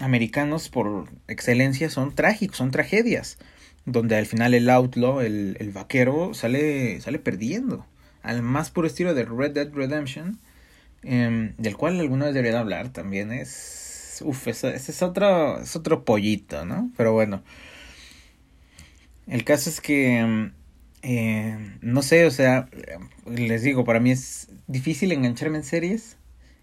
americanos 0.00 0.68
por 0.68 1.08
excelencia 1.28 1.90
son 1.90 2.14
trágicos, 2.14 2.56
son 2.58 2.70
tragedias, 2.70 3.38
donde 3.84 4.16
al 4.16 4.26
final 4.26 4.54
el 4.54 4.68
outlaw, 4.68 5.20
el, 5.20 5.56
el 5.60 5.70
vaquero, 5.70 6.34
sale, 6.34 7.00
sale 7.00 7.18
perdiendo 7.18 7.86
al 8.26 8.42
más 8.42 8.70
puro 8.70 8.88
estilo 8.88 9.14
de 9.14 9.24
Red 9.24 9.52
Dead 9.52 9.72
Redemption, 9.72 10.38
eh, 11.04 11.52
del 11.56 11.76
cual 11.76 12.00
alguna 12.00 12.26
vez 12.26 12.34
debería 12.34 12.58
hablar 12.58 12.88
también. 12.92 13.30
Es. 13.30 14.20
Uf, 14.24 14.48
ese, 14.48 14.74
es, 14.74 15.02
otro, 15.02 15.60
es 15.60 15.76
otro 15.76 16.04
pollito, 16.04 16.64
¿no? 16.64 16.90
Pero 16.96 17.12
bueno. 17.12 17.42
El 19.28 19.44
caso 19.44 19.70
es 19.70 19.80
que. 19.80 20.50
Eh, 21.02 21.76
no 21.82 22.02
sé, 22.02 22.26
o 22.26 22.30
sea, 22.32 22.68
les 23.26 23.62
digo, 23.62 23.84
para 23.84 24.00
mí 24.00 24.10
es 24.10 24.48
difícil 24.66 25.12
engancharme 25.12 25.58
en 25.58 25.64
series. 25.64 26.16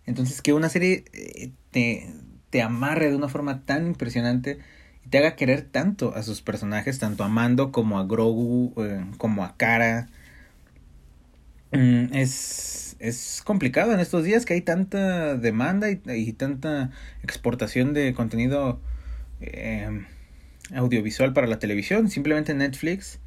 Entonces, 0.05 0.41
que 0.41 0.53
una 0.53 0.69
serie 0.69 1.05
eh, 1.13 1.51
te, 1.71 2.13
te 2.49 2.61
amarre 2.61 3.09
de 3.09 3.15
una 3.15 3.29
forma 3.29 3.65
tan 3.65 3.87
impresionante 3.87 4.59
y 5.05 5.09
te 5.09 5.17
haga 5.17 5.35
querer 5.35 5.61
tanto 5.61 6.15
a 6.15 6.23
sus 6.23 6.41
personajes, 6.41 6.99
tanto 6.99 7.23
a 7.23 7.29
Mando 7.29 7.71
como 7.71 7.99
a 7.99 8.05
Grogu, 8.05 8.73
eh, 8.77 9.05
como 9.17 9.43
a 9.43 9.55
Kara, 9.57 10.07
Mm, 11.73 12.13
es, 12.13 12.95
es 12.99 13.41
complicado 13.43 13.93
en 13.93 13.99
estos 13.99 14.23
días 14.23 14.45
que 14.45 14.53
hay 14.53 14.61
tanta 14.61 15.35
demanda 15.35 15.89
y, 15.89 16.33
tanta 16.33 16.91
exportación 17.23 17.93
de 17.93 18.13
contenido 18.13 18.79
eh, 19.41 20.05
audiovisual 20.75 21.33
para 21.33 21.47
la 21.47 21.59
televisión. 21.59 22.09
Simplemente 22.09 22.53
Netflix, 22.53 23.19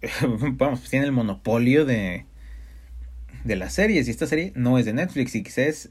vamos, 0.52 0.88
tiene 0.88 1.06
el 1.06 1.12
monopolio 1.12 1.84
de, 1.84 2.24
de 3.44 3.56
las 3.56 3.74
series. 3.74 4.08
Y 4.08 4.10
esta 4.10 4.26
serie 4.26 4.52
no 4.54 4.78
es 4.78 4.84
de 4.84 4.92
Netflix 4.92 5.34
y 5.34 5.42
quizás 5.42 5.90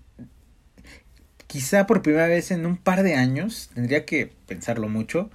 quizá 1.51 1.85
por 1.85 2.01
primera 2.01 2.27
vez 2.27 2.49
en 2.51 2.65
un 2.65 2.77
par 2.77 3.03
de 3.03 3.15
años, 3.15 3.69
tendría 3.73 4.05
que 4.05 4.31
pensarlo 4.47 4.87
mucho, 4.87 5.29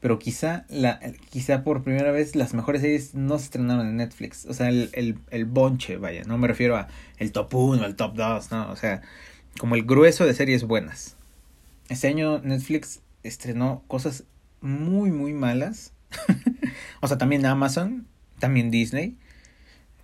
pero 0.00 0.18
quizá, 0.18 0.64
la, 0.70 0.98
quizá 1.28 1.62
por 1.62 1.82
primera 1.82 2.10
vez 2.10 2.34
las 2.34 2.54
mejores 2.54 2.80
series 2.80 3.14
no 3.14 3.38
se 3.38 3.44
estrenaron 3.44 3.86
en 3.86 3.96
Netflix. 3.96 4.46
O 4.46 4.54
sea, 4.54 4.70
el, 4.70 4.88
el, 4.94 5.18
el 5.30 5.44
bonche, 5.44 5.98
vaya, 5.98 6.24
no 6.24 6.38
me 6.38 6.48
refiero 6.48 6.78
a 6.78 6.88
el 7.18 7.32
top 7.32 7.54
1, 7.54 7.84
el 7.84 7.96
top 7.96 8.14
2, 8.14 8.50
no, 8.50 8.70
o 8.70 8.76
sea, 8.76 9.02
como 9.58 9.74
el 9.74 9.84
grueso 9.84 10.24
de 10.24 10.32
series 10.32 10.64
buenas. 10.64 11.16
Este 11.90 12.08
año 12.08 12.38
Netflix 12.38 13.00
estrenó 13.22 13.82
cosas 13.88 14.24
muy, 14.62 15.10
muy 15.10 15.34
malas. 15.34 15.92
o 17.00 17.08
sea, 17.08 17.18
también 17.18 17.44
Amazon, 17.44 18.06
también 18.38 18.70
Disney, 18.70 19.18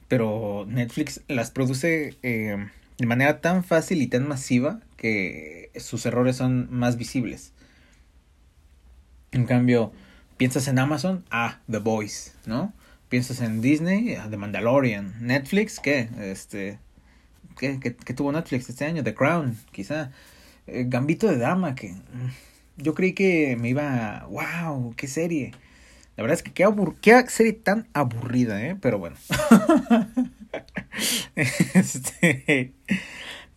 pero 0.08 0.66
Netflix 0.68 1.22
las 1.28 1.50
produce 1.50 2.16
eh, 2.22 2.68
de 2.98 3.06
manera 3.06 3.40
tan 3.40 3.64
fácil 3.64 4.02
y 4.02 4.06
tan 4.06 4.28
masiva 4.28 4.80
que 4.96 5.70
sus 5.76 6.06
errores 6.06 6.36
son 6.36 6.68
más 6.70 6.96
visibles. 6.96 7.52
En 9.32 9.46
cambio, 9.46 9.92
piensas 10.36 10.68
en 10.68 10.78
Amazon, 10.78 11.24
ah, 11.30 11.60
The 11.70 11.78
Voice, 11.78 12.32
¿no? 12.46 12.72
Piensas 13.08 13.40
en 13.40 13.60
Disney, 13.60 14.14
ah, 14.14 14.28
The 14.30 14.36
Mandalorian. 14.36 15.14
Netflix, 15.20 15.80
¿qué? 15.80 16.08
Este, 16.20 16.78
¿qué, 17.58 17.80
qué, 17.80 18.14
tuvo 18.14 18.30
Netflix 18.32 18.68
este 18.68 18.84
año? 18.84 19.02
The 19.02 19.14
Crown, 19.14 19.56
quizá. 19.72 20.12
Eh, 20.66 20.84
Gambito 20.86 21.26
de 21.26 21.36
Dama, 21.36 21.74
que 21.74 21.90
mm, 21.90 22.82
yo 22.82 22.94
creí 22.94 23.12
que 23.12 23.56
me 23.56 23.70
iba, 23.70 24.26
wow, 24.30 24.94
qué 24.96 25.08
serie. 25.08 25.52
La 26.16 26.22
verdad 26.22 26.38
es 26.38 26.42
que 26.42 26.52
qué, 26.52 26.66
qué 27.00 27.24
serie 27.28 27.52
tan 27.52 27.88
aburrida, 27.92 28.64
¿eh? 28.64 28.76
Pero 28.80 28.98
bueno. 28.98 29.16
este, 31.34 32.72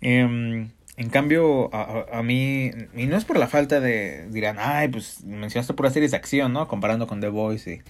eh, 0.02 0.68
en 0.98 1.10
cambio, 1.12 1.74
a, 1.74 2.06
a, 2.12 2.24
mí, 2.24 2.72
y 2.96 3.06
no 3.06 3.16
es 3.18 3.26
por 3.26 3.38
la 3.38 3.48
falta 3.48 3.80
de, 3.80 4.28
dirán, 4.30 4.58
ay, 4.60 4.88
pues 4.88 5.24
mencionaste 5.24 5.76
puras 5.76 5.94
series 5.94 6.10
de 6.12 6.18
acción, 6.18 6.54
¿no? 6.54 6.68
Comparando 6.68 7.06
con 7.06 7.22
The 7.22 7.30
Voice 7.30 7.72
y 7.72 7.82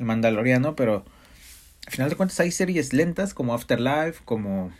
El 0.00 0.06
Mandaloriano, 0.06 0.74
pero 0.74 1.04
al 1.86 1.92
final 1.92 2.10
de 2.10 2.16
cuentas 2.16 2.40
hay 2.40 2.50
series 2.50 2.92
lentas 2.92 3.34
como 3.34 3.54
Afterlife, 3.54 4.20
como 4.24 4.72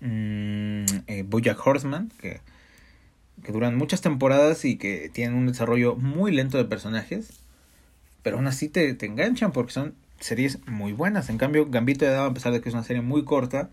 mmm, 0.00 0.84
eh, 1.06 1.24
Bojack 1.26 1.66
Horseman, 1.66 2.12
que, 2.20 2.42
que 3.42 3.52
duran 3.52 3.76
muchas 3.76 4.02
temporadas 4.02 4.66
y 4.66 4.76
que 4.76 5.10
tienen 5.10 5.34
un 5.34 5.46
desarrollo 5.46 5.96
muy 5.96 6.32
lento 6.32 6.58
de 6.58 6.66
personajes, 6.66 7.41
pero 8.22 8.36
aún 8.36 8.46
así 8.46 8.68
te, 8.68 8.94
te 8.94 9.06
enganchan 9.06 9.52
porque 9.52 9.72
son 9.72 9.94
series 10.20 10.66
muy 10.66 10.92
buenas. 10.92 11.28
En 11.28 11.38
cambio, 11.38 11.66
Gambito 11.68 12.04
de 12.04 12.12
Dama, 12.12 12.28
a 12.28 12.34
pesar 12.34 12.52
de 12.52 12.60
que 12.60 12.68
es 12.68 12.74
una 12.74 12.84
serie 12.84 13.02
muy 13.02 13.24
corta, 13.24 13.70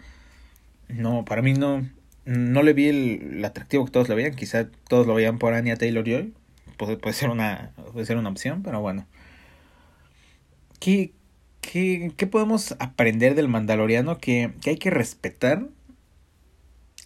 no, 0.88 1.24
para 1.26 1.42
mí 1.42 1.54
no, 1.54 1.88
no 2.26 2.64
le 2.64 2.74
vi 2.74 2.88
el, 2.88 3.46
atractivo 3.46 3.86
que 3.86 3.92
todos 3.92 4.10
lo 4.10 4.16
veían. 4.16 4.36
Quizá 4.36 4.68
todos 4.88 5.08
lo 5.08 5.14
veían 5.16 5.38
por 5.38 5.54
Anya 5.54 5.78
Taylor 5.78 6.04
Joy. 6.06 6.34
Puede, 6.78 6.98
puede, 6.98 7.14
ser, 7.14 7.30
una, 7.30 7.72
puede 7.94 8.06
ser 8.06 8.18
una 8.18 8.30
opción, 8.30 8.64
pero 8.64 8.82
bueno. 8.82 9.06
¿Qué, 10.80 11.12
qué, 11.62 12.14
qué 12.16 12.28
podemos 12.28 12.76
aprender 12.80 13.36
del 13.36 13.48
Mandaloriano? 13.48 14.18
Que, 14.18 14.54
que 14.62 14.72
hay 14.72 14.78
que 14.78 14.90
respetar 14.90 15.68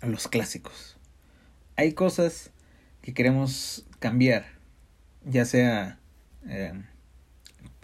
a 0.02 0.08
los 0.08 0.28
clásicos. 0.28 0.98
Hay 1.76 1.94
cosas 1.94 2.52
que 3.02 3.14
queremos 3.14 3.86
cambiar. 4.00 4.46
Ya 5.26 5.46
sea, 5.46 5.98
eh, 6.48 6.74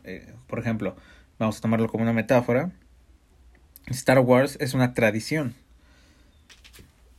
eh, 0.04 0.34
por 0.48 0.60
ejemplo, 0.60 0.96
vamos 1.38 1.58
a 1.58 1.62
tomarlo 1.62 1.88
como 1.90 2.04
una 2.04 2.14
metáfora. 2.14 2.72
Star 3.88 4.20
Wars 4.20 4.58
es 4.60 4.74
una 4.74 4.94
tradición 4.94 5.56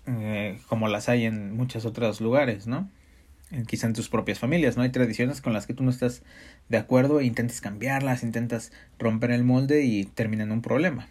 eh, 0.06 0.58
como 0.68 0.88
las 0.88 1.08
hay 1.08 1.24
en 1.24 1.56
muchos 1.56 1.84
otros 1.84 2.20
lugares, 2.20 2.66
¿no? 2.66 2.88
quizá 3.66 3.88
en 3.88 3.94
tus 3.94 4.08
propias 4.08 4.38
familias, 4.38 4.76
¿no? 4.76 4.84
Hay 4.84 4.90
tradiciones 4.90 5.40
con 5.40 5.52
las 5.52 5.66
que 5.66 5.74
tú 5.74 5.82
no 5.82 5.90
estás 5.90 6.22
de 6.68 6.78
acuerdo 6.78 7.18
e 7.18 7.24
intentas 7.24 7.60
cambiarlas, 7.60 8.22
intentas 8.22 8.70
romper 8.96 9.32
el 9.32 9.42
molde 9.42 9.82
y 9.82 10.04
termina 10.04 10.44
en 10.44 10.52
un 10.52 10.62
problema. 10.62 11.08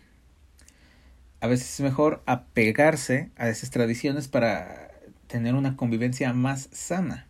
A 1.42 1.48
veces 1.48 1.74
es 1.74 1.82
mejor 1.82 2.24
apegarse 2.26 3.30
a 3.36 3.50
esas 3.50 3.72
tradiciones 3.72 4.30
para 4.30 4.90
tener 5.28 5.54
una 5.54 5.76
convivencia 5.76 6.32
más 6.32 6.70
sana. 6.72 7.28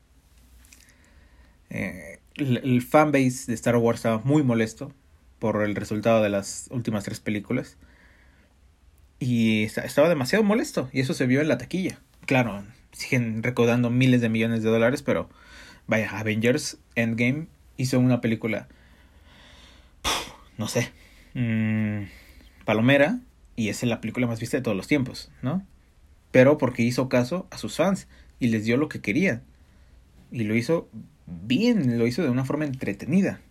Eh, 1.71 2.18
el, 2.35 2.81
fanbase 2.81 3.45
de 3.47 3.53
Star 3.53 3.75
Wars 3.77 3.99
estaba 3.99 4.19
muy 4.19 4.43
molesto 4.43 4.93
por 5.39 5.61
el 5.63 5.75
resultado 5.75 6.21
de 6.21 6.29
las 6.29 6.67
últimas 6.71 7.03
tres 7.03 7.19
películas 7.19 7.77
y 9.19 9.63
estaba 9.63 10.09
demasiado 10.09 10.43
molesto. 10.43 10.89
Y 10.91 11.01
eso 11.01 11.13
se 11.13 11.25
vio 11.25 11.41
en 11.41 11.47
la 11.47 11.57
taquilla. 11.57 11.99
Claro, 12.25 12.63
siguen 12.91 13.43
recaudando 13.43 13.89
miles 13.89 14.21
de 14.21 14.29
millones 14.29 14.63
de 14.63 14.69
dólares, 14.69 15.01
pero 15.01 15.29
vaya, 15.87 16.09
Avengers 16.17 16.77
Endgame 16.95 17.47
hizo 17.77 17.99
una 17.99 18.21
película, 18.21 18.67
no 20.57 20.67
sé, 20.67 20.91
mmm, 21.33 22.03
palomera, 22.65 23.19
y 23.55 23.69
es 23.69 23.83
la 23.83 23.99
película 23.99 24.27
más 24.27 24.39
vista 24.39 24.57
de 24.57 24.63
todos 24.63 24.77
los 24.77 24.87
tiempos, 24.87 25.31
¿no? 25.41 25.65
Pero 26.31 26.57
porque 26.57 26.83
hizo 26.83 27.09
caso 27.09 27.47
a 27.51 27.57
sus 27.57 27.75
fans 27.75 28.07
y 28.39 28.49
les 28.49 28.63
dio 28.63 28.77
lo 28.77 28.87
que 28.89 29.01
querían. 29.01 29.43
Y 30.31 30.43
lo 30.43 30.55
hizo 30.55 30.87
bien, 31.45 31.97
lo 31.97 32.07
hizo 32.07 32.21
de 32.21 32.29
una 32.29 32.45
forma 32.45 32.65
entretenida. 32.65 33.41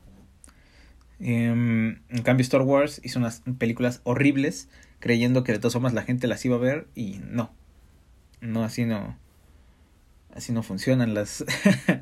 Em, 1.21 2.01
en 2.09 2.23
cambio, 2.23 2.43
Star 2.43 2.63
Wars 2.63 3.01
hizo 3.05 3.19
unas 3.19 3.43
películas 3.59 4.01
horribles 4.05 4.69
creyendo 5.01 5.45
que 5.45 5.53
de 5.53 5.59
todas 5.59 5.73
formas 5.73 5.95
la 5.95 6.03
gente 6.03 6.27
las 6.27 6.45
iba 6.45 6.57
a 6.57 6.61
ver 6.61 6.87
y 6.95 7.21
no. 7.25 7.51
No, 8.41 8.65
así 8.65 8.85
no. 8.85 9.17
Así 10.35 10.53
no 10.53 10.63
funcionan 10.63 11.15
las. 11.15 11.45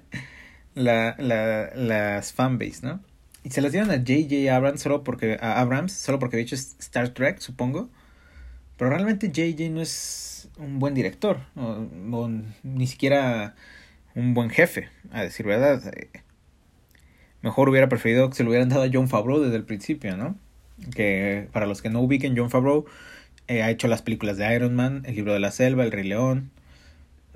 la, 0.74 1.16
la, 1.18 1.70
las 1.74 2.32
fanbase, 2.32 2.86
¿no? 2.86 3.00
Y 3.44 3.50
se 3.50 3.60
las 3.60 3.72
dieron 3.72 3.90
a 3.90 3.98
J.J. 3.98 4.54
Abrams 4.54 4.82
solo 4.82 5.04
porque. 5.04 5.38
A 5.40 5.60
Abrams, 5.60 5.92
solo 5.92 6.18
porque 6.18 6.36
había 6.36 6.44
hecho 6.44 6.56
Star 6.56 7.10
Trek, 7.10 7.38
supongo. 7.38 7.88
Pero 8.76 8.90
realmente 8.90 9.30
JJ 9.32 9.70
no 9.70 9.80
es 9.80 10.48
un 10.58 10.78
buen 10.78 10.94
director, 10.94 11.40
o, 11.54 12.30
ni 12.62 12.86
siquiera 12.86 13.54
un 14.16 14.34
buen 14.34 14.50
jefe, 14.50 14.88
a 15.12 15.22
decir 15.22 15.46
verdad. 15.46 15.80
Mejor 17.42 17.68
hubiera 17.68 17.88
preferido 17.88 18.28
que 18.28 18.34
se 18.34 18.42
lo 18.42 18.48
hubieran 18.48 18.70
dado 18.70 18.82
a 18.82 18.90
John 18.92 19.08
Favreau 19.08 19.40
desde 19.40 19.56
el 19.56 19.64
principio, 19.64 20.16
¿no? 20.16 20.36
Que 20.94 21.48
para 21.52 21.66
los 21.66 21.82
que 21.82 21.90
no 21.90 22.00
ubiquen, 22.00 22.36
John 22.36 22.50
Favreau 22.50 22.86
eh, 23.46 23.62
ha 23.62 23.70
hecho 23.70 23.86
las 23.86 24.02
películas 24.02 24.38
de 24.38 24.52
Iron 24.54 24.74
Man, 24.74 25.02
El 25.06 25.14
libro 25.14 25.34
de 25.34 25.38
la 25.38 25.52
selva, 25.52 25.84
El 25.84 25.92
Rey 25.92 26.04
León. 26.04 26.50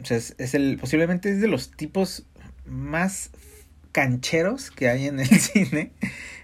O 0.02 0.06
sea, 0.06 0.16
es, 0.16 0.34
es 0.38 0.54
el, 0.54 0.78
posiblemente 0.80 1.30
es 1.30 1.40
de 1.40 1.48
los 1.48 1.70
tipos 1.70 2.24
más 2.64 3.30
cancheros 3.92 4.70
que 4.70 4.88
hay 4.88 5.06
en 5.06 5.20
el 5.20 5.28
cine. 5.28 5.92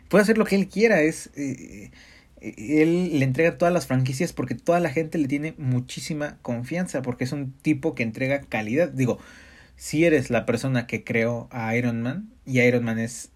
Puede 0.09 0.23
hacer 0.23 0.39
lo 0.39 0.45
que 0.45 0.57
él 0.57 0.69
quiera, 0.69 1.01
es... 1.01 1.31
Eh, 1.35 1.91
él 2.41 3.19
le 3.19 3.25
entrega 3.25 3.57
todas 3.57 3.73
las 3.73 3.87
franquicias 3.87 4.33
porque 4.35 4.55
toda 4.55 4.79
la 4.79 4.91
gente 4.91 5.17
le 5.19 5.27
tiene 5.27 5.55
muchísima 5.57 6.37
confianza, 6.43 7.01
porque 7.01 7.25
es 7.25 7.33
un 7.33 7.51
tipo 7.51 7.95
que 7.95 8.03
entrega 8.03 8.43
calidad. 8.43 8.89
Digo, 8.91 9.19
si 9.77 10.05
eres 10.05 10.31
la 10.31 10.47
persona 10.47 10.87
que 10.87 11.05
creó 11.05 11.49
a 11.51 11.75
Iron 11.77 12.03
Man, 12.03 12.31
y 12.45 12.61
Iron 12.61 12.85
Man 12.85 12.99
es 12.99 13.31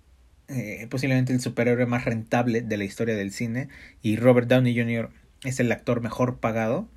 eh, 0.48 0.86
posiblemente 0.90 1.32
el 1.32 1.40
superhéroe 1.40 1.86
más 1.86 2.04
rentable 2.04 2.62
de 2.62 2.76
la 2.76 2.84
historia 2.84 3.14
del 3.14 3.32
cine, 3.32 3.68
y 4.02 4.16
Robert 4.16 4.48
Downey 4.48 4.76
Jr. 4.76 5.10
es 5.44 5.60
el 5.60 5.70
actor 5.72 6.00
mejor 6.00 6.38
pagado, 6.38 6.88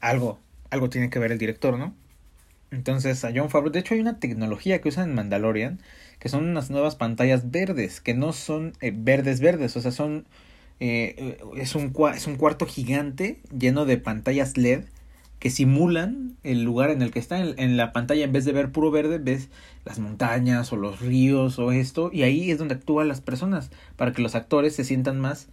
algo, 0.00 0.40
algo 0.70 0.90
tiene 0.90 1.10
que 1.10 1.18
ver 1.18 1.32
el 1.32 1.38
director, 1.38 1.78
¿no? 1.78 1.94
Entonces 2.70 3.24
a 3.24 3.32
John 3.34 3.50
Favreau, 3.50 3.70
de 3.70 3.80
hecho 3.80 3.94
hay 3.94 4.00
una 4.00 4.18
tecnología 4.18 4.80
que 4.80 4.88
usan 4.88 5.10
en 5.10 5.14
Mandalorian, 5.14 5.80
que 6.18 6.28
son 6.30 6.48
unas 6.48 6.70
nuevas 6.70 6.96
pantallas 6.96 7.50
verdes, 7.50 8.00
que 8.00 8.14
no 8.14 8.32
son 8.32 8.72
eh, 8.80 8.92
verdes 8.94 9.40
verdes, 9.40 9.76
o 9.76 9.80
sea, 9.82 9.92
son 9.92 10.26
eh, 10.80 11.38
es, 11.56 11.74
un, 11.74 11.92
es 12.14 12.26
un 12.26 12.36
cuarto 12.36 12.66
gigante 12.66 13.40
lleno 13.56 13.84
de 13.84 13.98
pantallas 13.98 14.56
LED 14.56 14.84
que 15.42 15.50
simulan 15.50 16.36
el 16.44 16.62
lugar 16.62 16.90
en 16.90 17.02
el 17.02 17.10
que 17.10 17.18
está. 17.18 17.40
En, 17.40 17.76
la 17.76 17.92
pantalla, 17.92 18.22
en 18.22 18.30
vez 18.30 18.44
de 18.44 18.52
ver 18.52 18.70
puro 18.70 18.92
verde, 18.92 19.18
ves 19.18 19.48
las 19.84 19.98
montañas 19.98 20.72
o 20.72 20.76
los 20.76 21.00
ríos 21.00 21.58
o 21.58 21.72
esto. 21.72 22.10
Y 22.12 22.22
ahí 22.22 22.52
es 22.52 22.58
donde 22.58 22.76
actúan 22.76 23.08
las 23.08 23.20
personas. 23.20 23.72
Para 23.96 24.12
que 24.12 24.22
los 24.22 24.36
actores 24.36 24.76
se 24.76 24.84
sientan 24.84 25.18
más 25.18 25.48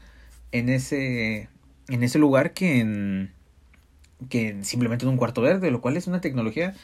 en 0.52 0.70
ese, 0.70 1.50
en 1.88 2.04
ese 2.04 2.20
lugar 2.20 2.54
que 2.54 2.82
en, 2.82 3.32
que 4.30 4.60
simplemente 4.62 5.06
en 5.06 5.10
un 5.10 5.18
cuarto 5.18 5.42
verde. 5.42 5.72
Lo 5.72 5.82
cual 5.82 5.98
es 5.98 6.06
una 6.06 6.22
tecnología 6.22 6.76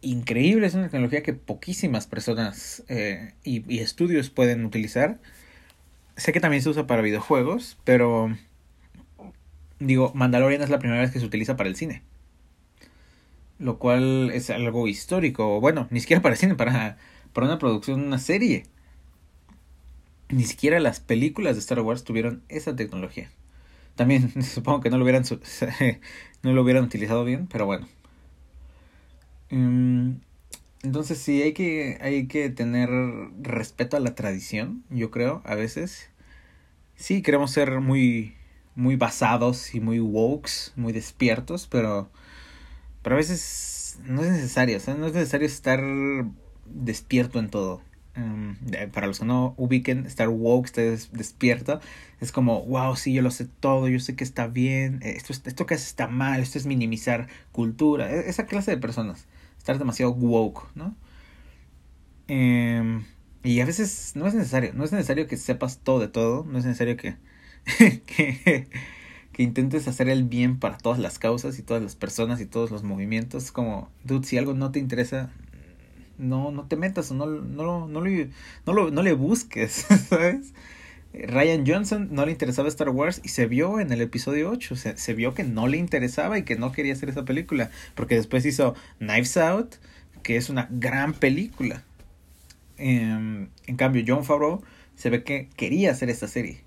increíble. 0.00 0.68
Es 0.68 0.74
una 0.74 0.90
tecnología 0.90 1.24
que 1.24 1.32
poquísimas 1.32 2.06
personas 2.06 2.84
eh, 2.86 3.32
y 3.42 3.80
estudios 3.80 4.30
pueden 4.30 4.64
utilizar 4.64 5.18
sé 6.18 6.32
que 6.32 6.40
también 6.40 6.62
se 6.62 6.68
usa 6.68 6.86
para 6.86 7.00
videojuegos, 7.00 7.78
pero 7.84 8.36
digo, 9.80 10.12
Mandalorian 10.14 10.62
es 10.62 10.70
la 10.70 10.78
primera 10.78 11.00
vez 11.00 11.10
que 11.10 11.20
se 11.20 11.26
utiliza 11.26 11.56
para 11.56 11.68
el 11.68 11.76
cine. 11.76 12.02
Lo 13.58 13.78
cual 13.78 14.30
es 14.32 14.50
algo 14.50 14.86
histórico. 14.88 15.60
Bueno, 15.60 15.88
ni 15.90 16.00
siquiera 16.00 16.22
para 16.22 16.34
el 16.34 16.38
cine, 16.38 16.54
para, 16.54 16.96
para 17.32 17.46
una 17.46 17.58
producción, 17.58 18.00
una 18.00 18.18
serie. 18.18 18.64
Ni 20.28 20.44
siquiera 20.44 20.78
las 20.80 21.00
películas 21.00 21.56
de 21.56 21.60
Star 21.60 21.80
Wars 21.80 22.04
tuvieron 22.04 22.42
esa 22.48 22.76
tecnología. 22.76 23.30
También 23.96 24.42
supongo 24.42 24.80
que 24.80 24.90
no 24.90 24.98
lo 24.98 25.04
hubieran, 25.04 25.24
no 26.42 26.52
lo 26.52 26.62
hubieran 26.62 26.84
utilizado 26.84 27.24
bien, 27.24 27.46
pero 27.46 27.66
bueno. 27.66 27.88
Mm, 29.50 30.18
entonces 30.82 31.18
sí, 31.18 31.42
hay 31.42 31.52
que, 31.52 31.98
hay 32.00 32.28
que 32.28 32.50
tener 32.50 32.88
respeto 33.40 33.96
a 33.96 34.00
la 34.00 34.14
tradición, 34.14 34.84
yo 34.90 35.10
creo, 35.10 35.42
a 35.44 35.54
veces. 35.56 36.10
Sí, 36.96 37.22
queremos 37.22 37.50
ser 37.50 37.80
muy, 37.80 38.34
muy 38.78 38.94
basados 38.94 39.74
y 39.74 39.80
muy 39.80 39.98
wokes, 39.98 40.72
muy 40.76 40.92
despiertos, 40.92 41.66
pero, 41.66 42.08
pero 43.02 43.16
a 43.16 43.18
veces 43.18 43.98
no 44.04 44.22
es 44.22 44.30
necesario, 44.30 44.78
no 44.96 45.08
es 45.08 45.14
necesario 45.14 45.48
estar 45.48 45.82
despierto 46.64 47.40
en 47.40 47.50
todo. 47.50 47.82
Em, 48.14 48.56
para 48.92 49.08
los 49.08 49.18
que 49.18 49.24
no 49.24 49.54
ubiquen, 49.56 50.06
estar 50.06 50.28
woke, 50.28 50.66
estar 50.66 50.84
despierto, 51.12 51.80
es 52.20 52.30
como, 52.30 52.64
wow, 52.66 52.94
sí, 52.94 53.12
yo 53.12 53.22
lo 53.22 53.32
sé 53.32 53.46
todo, 53.46 53.88
yo 53.88 53.98
sé 53.98 54.14
que 54.14 54.22
está 54.22 54.46
bien, 54.46 55.00
esto, 55.02 55.32
esto 55.32 55.66
que 55.66 55.74
hace 55.74 55.84
está 55.84 56.06
mal, 56.06 56.40
esto 56.40 56.56
es 56.56 56.66
minimizar 56.66 57.26
cultura, 57.50 58.12
e, 58.12 58.28
esa 58.28 58.46
clase 58.46 58.70
de 58.70 58.78
personas 58.78 59.26
estar 59.58 59.76
demasiado 59.78 60.12
woke, 60.12 60.68
¿no? 60.76 60.94
Em, 62.28 63.04
y 63.42 63.60
a 63.60 63.64
veces 63.64 64.12
no 64.14 64.26
es 64.28 64.34
necesario, 64.34 64.72
no 64.74 64.84
es 64.84 64.92
necesario 64.92 65.26
que 65.26 65.36
sepas 65.36 65.78
todo 65.78 65.98
de 65.98 66.08
todo, 66.08 66.44
no 66.44 66.58
es 66.58 66.64
necesario 66.64 66.96
que, 66.96 67.16
que, 68.06 68.66
que, 69.32 69.42
intentes 69.42 69.88
hacer 69.88 70.08
el 70.08 70.24
bien 70.24 70.58
para 70.58 70.78
todas 70.78 70.98
las 70.98 71.18
causas 71.18 71.58
y 71.58 71.62
todas 71.62 71.82
las 71.82 71.96
personas 71.96 72.40
y 72.40 72.46
todos 72.46 72.70
los 72.70 72.82
movimientos. 72.82 73.52
Como, 73.52 73.90
dude, 74.04 74.26
si 74.26 74.38
algo 74.38 74.54
no 74.54 74.72
te 74.72 74.78
interesa, 74.78 75.30
no, 76.18 76.50
no 76.50 76.64
te 76.64 76.76
metas 76.76 77.10
o 77.10 77.14
no, 77.14 77.26
no, 77.26 77.88
no, 77.88 78.02
no, 78.66 78.72
lo, 78.72 78.90
no 78.90 79.02
le 79.02 79.12
busques, 79.12 79.72
¿sabes? 80.08 80.52
Ryan 81.12 81.64
Johnson 81.66 82.08
no 82.12 82.26
le 82.26 82.32
interesaba 82.32 82.68
Star 82.68 82.90
Wars 82.90 83.20
y 83.24 83.28
se 83.28 83.46
vio 83.46 83.80
en 83.80 83.92
el 83.92 84.02
episodio 84.02 84.50
8, 84.50 84.76
se, 84.76 84.96
se 84.98 85.14
vio 85.14 85.34
que 85.34 85.42
no 85.42 85.66
le 85.66 85.78
interesaba 85.78 86.38
y 86.38 86.42
que 86.42 86.56
no 86.56 86.70
quería 86.72 86.92
hacer 86.92 87.08
esa 87.08 87.24
película, 87.24 87.70
porque 87.94 88.14
después 88.14 88.44
hizo 88.44 88.74
Knives 88.98 89.36
Out, 89.36 89.76
que 90.22 90.36
es 90.36 90.50
una 90.50 90.68
gran 90.70 91.14
película. 91.14 91.82
Em, 92.76 93.48
en 93.66 93.76
cambio, 93.76 94.04
John 94.06 94.24
Favreau 94.24 94.62
se 94.94 95.10
ve 95.10 95.24
que 95.24 95.48
quería 95.56 95.90
hacer 95.90 96.10
esta 96.10 96.28
serie 96.28 96.60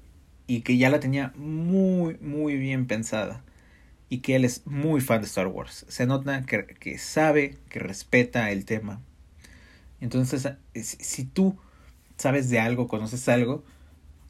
y 0.48 0.62
que 0.62 0.78
ya 0.78 0.90
la 0.90 1.00
tenía 1.00 1.34
muy, 1.36 2.18
muy 2.22 2.56
bien 2.58 2.88
pensada 2.88 3.44
y 4.10 4.20
que 4.20 4.36
él 4.36 4.46
es 4.46 4.66
muy 4.66 5.02
fan 5.02 5.22
de 5.22 5.28
Star 5.28 5.48
Wars. 5.48 5.86
Se 5.88 6.06
nota 6.06 6.44
que, 6.44 6.66
que 6.66 6.98
sabe, 6.98 7.58
que 7.70 7.80
respeta 7.80 8.52
el 8.52 8.66
tema. 8.66 9.02
Entonces, 10.02 10.50
si 10.74 11.24
tú 11.26 11.58
sabes 12.18 12.50
de 12.50 12.60
algo, 12.60 12.88
conoces 12.88 13.28
algo, 13.30 13.64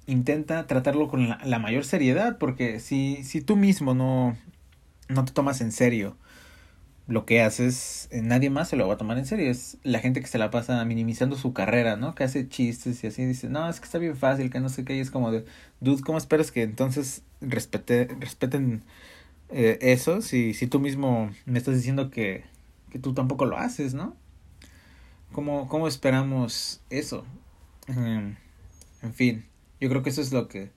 intenta 0.05 0.67
tratarlo 0.67 1.07
con 1.07 1.29
la, 1.29 1.59
mayor 1.59 1.85
seriedad, 1.85 2.37
porque 2.37 2.79
si, 2.79 3.23
si 3.23 3.41
tú 3.41 3.55
mismo 3.55 3.93
no, 3.93 4.37
no 5.09 5.25
te 5.25 5.31
tomas 5.31 5.61
en 5.61 5.71
serio 5.71 6.17
lo 7.07 7.25
que 7.25 7.41
haces, 7.41 8.07
eh, 8.11 8.21
nadie 8.21 8.49
más 8.49 8.69
se 8.69 8.75
lo 8.75 8.87
va 8.87 8.95
a 8.95 8.97
tomar 8.97 9.17
en 9.17 9.25
serio. 9.25 9.49
Es 9.49 9.77
la 9.83 9.99
gente 9.99 10.21
que 10.21 10.27
se 10.27 10.37
la 10.37 10.51
pasa 10.51 10.83
minimizando 10.85 11.35
su 11.35 11.53
carrera, 11.53 11.97
¿no? 11.97 12.15
Que 12.15 12.23
hace 12.23 12.47
chistes 12.47 13.03
y 13.03 13.07
así 13.07 13.25
dice, 13.25 13.49
no, 13.49 13.69
es 13.69 13.79
que 13.79 13.85
está 13.85 13.97
bien 13.97 14.15
fácil, 14.15 14.49
que 14.49 14.59
no 14.59 14.69
sé 14.69 14.85
qué. 14.85 14.95
Y 14.95 14.99
es 14.99 15.11
como 15.11 15.31
de, 15.31 15.45
dude, 15.79 16.03
¿cómo 16.03 16.17
esperas 16.17 16.51
que 16.51 16.63
entonces 16.63 17.23
respete, 17.41 18.07
respeten 18.19 18.83
eh, 19.49 19.79
eso 19.81 20.21
si, 20.21 20.53
si 20.53 20.67
tú 20.67 20.79
mismo 20.79 21.31
me 21.45 21.57
estás 21.57 21.75
diciendo 21.75 22.09
que, 22.11 22.43
que 22.89 22.99
tú 22.99 23.13
tampoco 23.13 23.45
lo 23.45 23.57
haces, 23.57 23.93
¿no? 23.93 24.15
¿Cómo, 25.31 25.67
cómo 25.67 25.87
esperamos 25.87 26.81
eso? 26.89 27.25
en 27.87 29.13
fin. 29.13 29.45
Yo 29.81 29.89
creo 29.89 30.03
que 30.03 30.11
eso 30.11 30.21
es 30.21 30.31
lo 30.31 30.47
que 30.47 30.69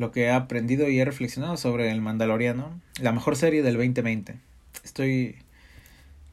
lo 0.00 0.12
que 0.12 0.22
he 0.22 0.30
aprendido 0.30 0.88
y 0.88 0.98
he 0.98 1.04
reflexionado 1.04 1.58
sobre 1.58 1.90
el 1.90 2.00
Mandaloriano, 2.00 2.80
la 3.00 3.12
mejor 3.12 3.36
serie 3.36 3.62
del 3.62 3.74
2020. 3.74 4.38
Estoy 4.84 5.36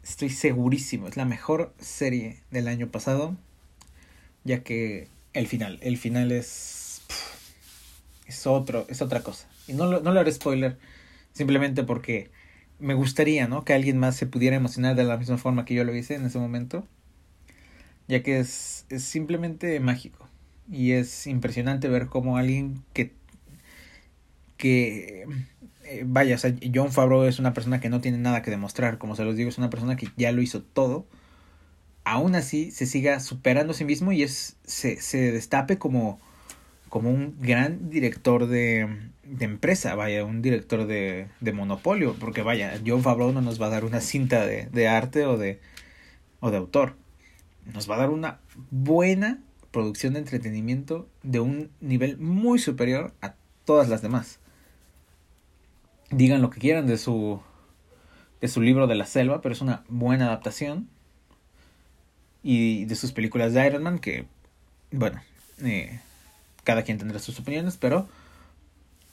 estoy 0.03 0.29
segurísimo, 0.29 1.07
es 1.07 1.17
la 1.17 1.25
mejor 1.25 1.73
serie 1.79 2.41
del 2.49 2.67
año 2.69 2.89
pasado, 2.89 3.35
ya 4.43 4.63
que 4.63 5.09
el 5.33 5.47
final, 5.47 5.79
el 5.81 5.97
final 5.97 6.31
es 6.31 7.01
es 8.25 8.47
otro, 8.47 8.85
es 8.89 9.01
otra 9.01 9.21
cosa. 9.23 9.47
Y 9.67 9.73
no 9.73 9.99
no 9.99 10.13
le 10.13 10.19
haré 10.19 10.31
spoiler 10.31 10.77
simplemente 11.33 11.83
porque 11.83 12.31
me 12.79 12.93
gustaría, 12.93 13.47
¿no? 13.47 13.65
Que 13.65 13.73
alguien 13.73 13.97
más 13.97 14.15
se 14.15 14.27
pudiera 14.27 14.55
emocionar 14.55 14.95
de 14.95 15.03
la 15.03 15.17
misma 15.17 15.37
forma 15.37 15.65
que 15.65 15.73
yo 15.73 15.83
lo 15.83 15.95
hice 15.95 16.15
en 16.15 16.25
ese 16.25 16.39
momento, 16.39 16.85
ya 18.07 18.23
que 18.23 18.39
es, 18.39 18.85
es 18.89 19.03
simplemente 19.03 19.79
mágico 19.79 20.27
y 20.71 20.91
es 20.91 21.27
impresionante 21.27 21.87
ver 21.87 22.07
cómo 22.07 22.37
alguien 22.37 22.83
que 22.93 23.13
que 24.57 25.25
eh, 25.87 26.03
vaya, 26.05 26.35
o 26.35 26.37
sea, 26.37 26.53
John 26.73 26.91
Favreau 26.91 27.23
es 27.23 27.39
una 27.39 27.53
persona 27.53 27.79
que 27.79 27.89
no 27.89 28.01
tiene 28.01 28.17
nada 28.17 28.41
que 28.41 28.51
demostrar, 28.51 28.97
como 28.97 29.15
se 29.15 29.23
los 29.23 29.35
digo, 29.35 29.49
es 29.49 29.57
una 29.57 29.69
persona 29.69 29.95
que 29.95 30.09
ya 30.17 30.31
lo 30.31 30.41
hizo 30.41 30.61
todo. 30.61 31.05
Aún 32.03 32.35
así 32.35 32.71
se 32.71 32.85
siga 32.85 33.19
superando 33.19 33.71
a 33.71 33.75
sí 33.75 33.85
mismo 33.85 34.11
y 34.11 34.23
es 34.23 34.57
se, 34.63 35.01
se 35.01 35.31
destape 35.31 35.77
como 35.77 36.19
como 36.89 37.09
un 37.09 37.35
gran 37.39 37.89
director 37.89 38.47
de, 38.47 38.87
de 39.23 39.45
empresa, 39.45 39.95
vaya, 39.95 40.23
un 40.23 40.41
director 40.41 40.87
de, 40.87 41.27
de 41.41 41.53
monopolio, 41.53 42.15
porque 42.19 42.41
vaya, 42.41 42.79
John 42.85 43.03
Favreau 43.03 43.31
no 43.33 43.41
nos 43.41 43.61
va 43.61 43.67
a 43.67 43.71
dar 43.71 43.85
una 43.85 44.01
cinta 44.01 44.45
de, 44.45 44.67
de 44.67 44.87
arte 44.87 45.25
o 45.25 45.37
de, 45.37 45.59
o 46.39 46.51
de 46.51 46.57
autor, 46.57 46.95
nos 47.73 47.89
va 47.89 47.95
a 47.95 47.99
dar 47.99 48.09
una 48.09 48.39
buena 48.71 49.39
producción 49.71 50.13
de 50.13 50.19
entretenimiento 50.19 51.07
de 51.23 51.39
un 51.39 51.69
nivel 51.81 52.17
muy 52.17 52.59
superior 52.59 53.13
a 53.21 53.35
todas 53.65 53.89
las 53.89 54.01
demás. 54.01 54.39
Digan 56.09 56.41
lo 56.41 56.49
que 56.49 56.59
quieran 56.59 56.87
de 56.87 56.97
su 56.97 57.41
de 58.41 58.47
su 58.47 58.61
libro 58.61 58.87
de 58.87 58.95
la 58.95 59.05
selva, 59.05 59.41
pero 59.41 59.53
es 59.53 59.61
una 59.61 59.83
buena 59.87 60.27
adaptación. 60.27 60.87
Y 62.43 62.85
de 62.85 62.95
sus 62.95 63.11
películas 63.11 63.53
de 63.53 63.65
Iron 63.65 63.83
Man, 63.83 63.99
que, 63.99 64.25
bueno, 64.91 65.21
eh, 65.63 65.99
cada 66.63 66.83
quien 66.83 66.97
tendrá 66.97 67.19
sus 67.19 67.39
opiniones, 67.39 67.77
pero 67.77 68.07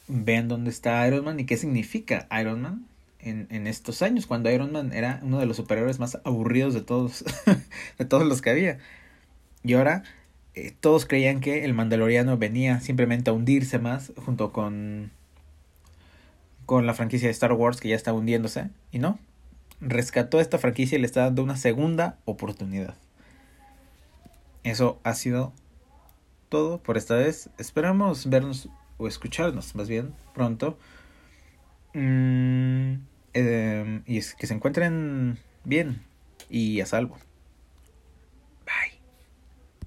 vean 0.07 0.49
dónde 0.49 0.71
está 0.71 1.07
Iron 1.09 1.25
Man 1.25 1.41
y 1.41 1.47
qué 1.47 1.57
significa 1.57 2.29
Iron 2.39 2.61
Man 2.61 2.87
en, 3.19 3.47
en 3.51 3.67
estos 3.67 4.03
años, 4.03 4.27
cuando 4.27 4.51
Iron 4.51 4.71
Man 4.73 4.93
era 4.93 5.21
uno 5.23 5.39
de 5.39 5.47
los 5.47 5.57
superhéroes 5.57 5.99
más 5.99 6.19
aburridos 6.25 6.75
de 6.75 6.83
todos, 6.83 7.25
de 7.99 8.05
todos 8.05 8.27
los 8.27 8.43
que 8.43 8.51
había. 8.51 8.79
Y 9.65 9.73
ahora 9.73 10.05
eh, 10.55 10.73
todos 10.79 11.07
creían 11.07 11.41
que 11.41 11.65
el 11.65 11.75
Mandaloriano 11.75 12.37
venía 12.37 12.81
simplemente 12.81 13.31
a 13.31 13.33
hundirse 13.33 13.79
más 13.79 14.13
junto 14.25 14.53
con 14.53 15.11
con 16.67 16.87
la 16.87 16.95
franquicia 16.95 17.29
de 17.29 17.33
Star 17.33 17.53
Wars 17.53 17.81
que 17.81 17.89
ya 17.89 17.97
está 17.97 18.13
hundiéndose 18.13 18.71
y 18.91 18.99
no 18.99 19.19
rescató 19.81 20.41
esta 20.41 20.59
franquicia 20.59 20.97
y 20.97 21.01
le 21.01 21.07
está 21.07 21.23
dando 21.23 21.43
una 21.43 21.57
segunda 21.57 22.19
oportunidad. 22.25 22.95
Eso 24.63 24.99
ha 25.05 25.15
sido 25.15 25.53
todo 26.49 26.79
por 26.79 26.97
esta 26.97 27.17
vez. 27.17 27.51
Esperamos 27.59 28.29
vernos 28.29 28.69
o 28.97 29.07
escucharnos 29.07 29.75
más 29.75 29.89
bien 29.89 30.15
pronto. 30.33 30.79
Mm, 31.93 32.95
eh, 33.35 34.03
y 34.07 34.21
que 34.21 34.47
se 34.47 34.55
encuentren 34.55 35.39
bien 35.65 36.03
y 36.49 36.81
a 36.81 36.87
salvo. 36.87 37.19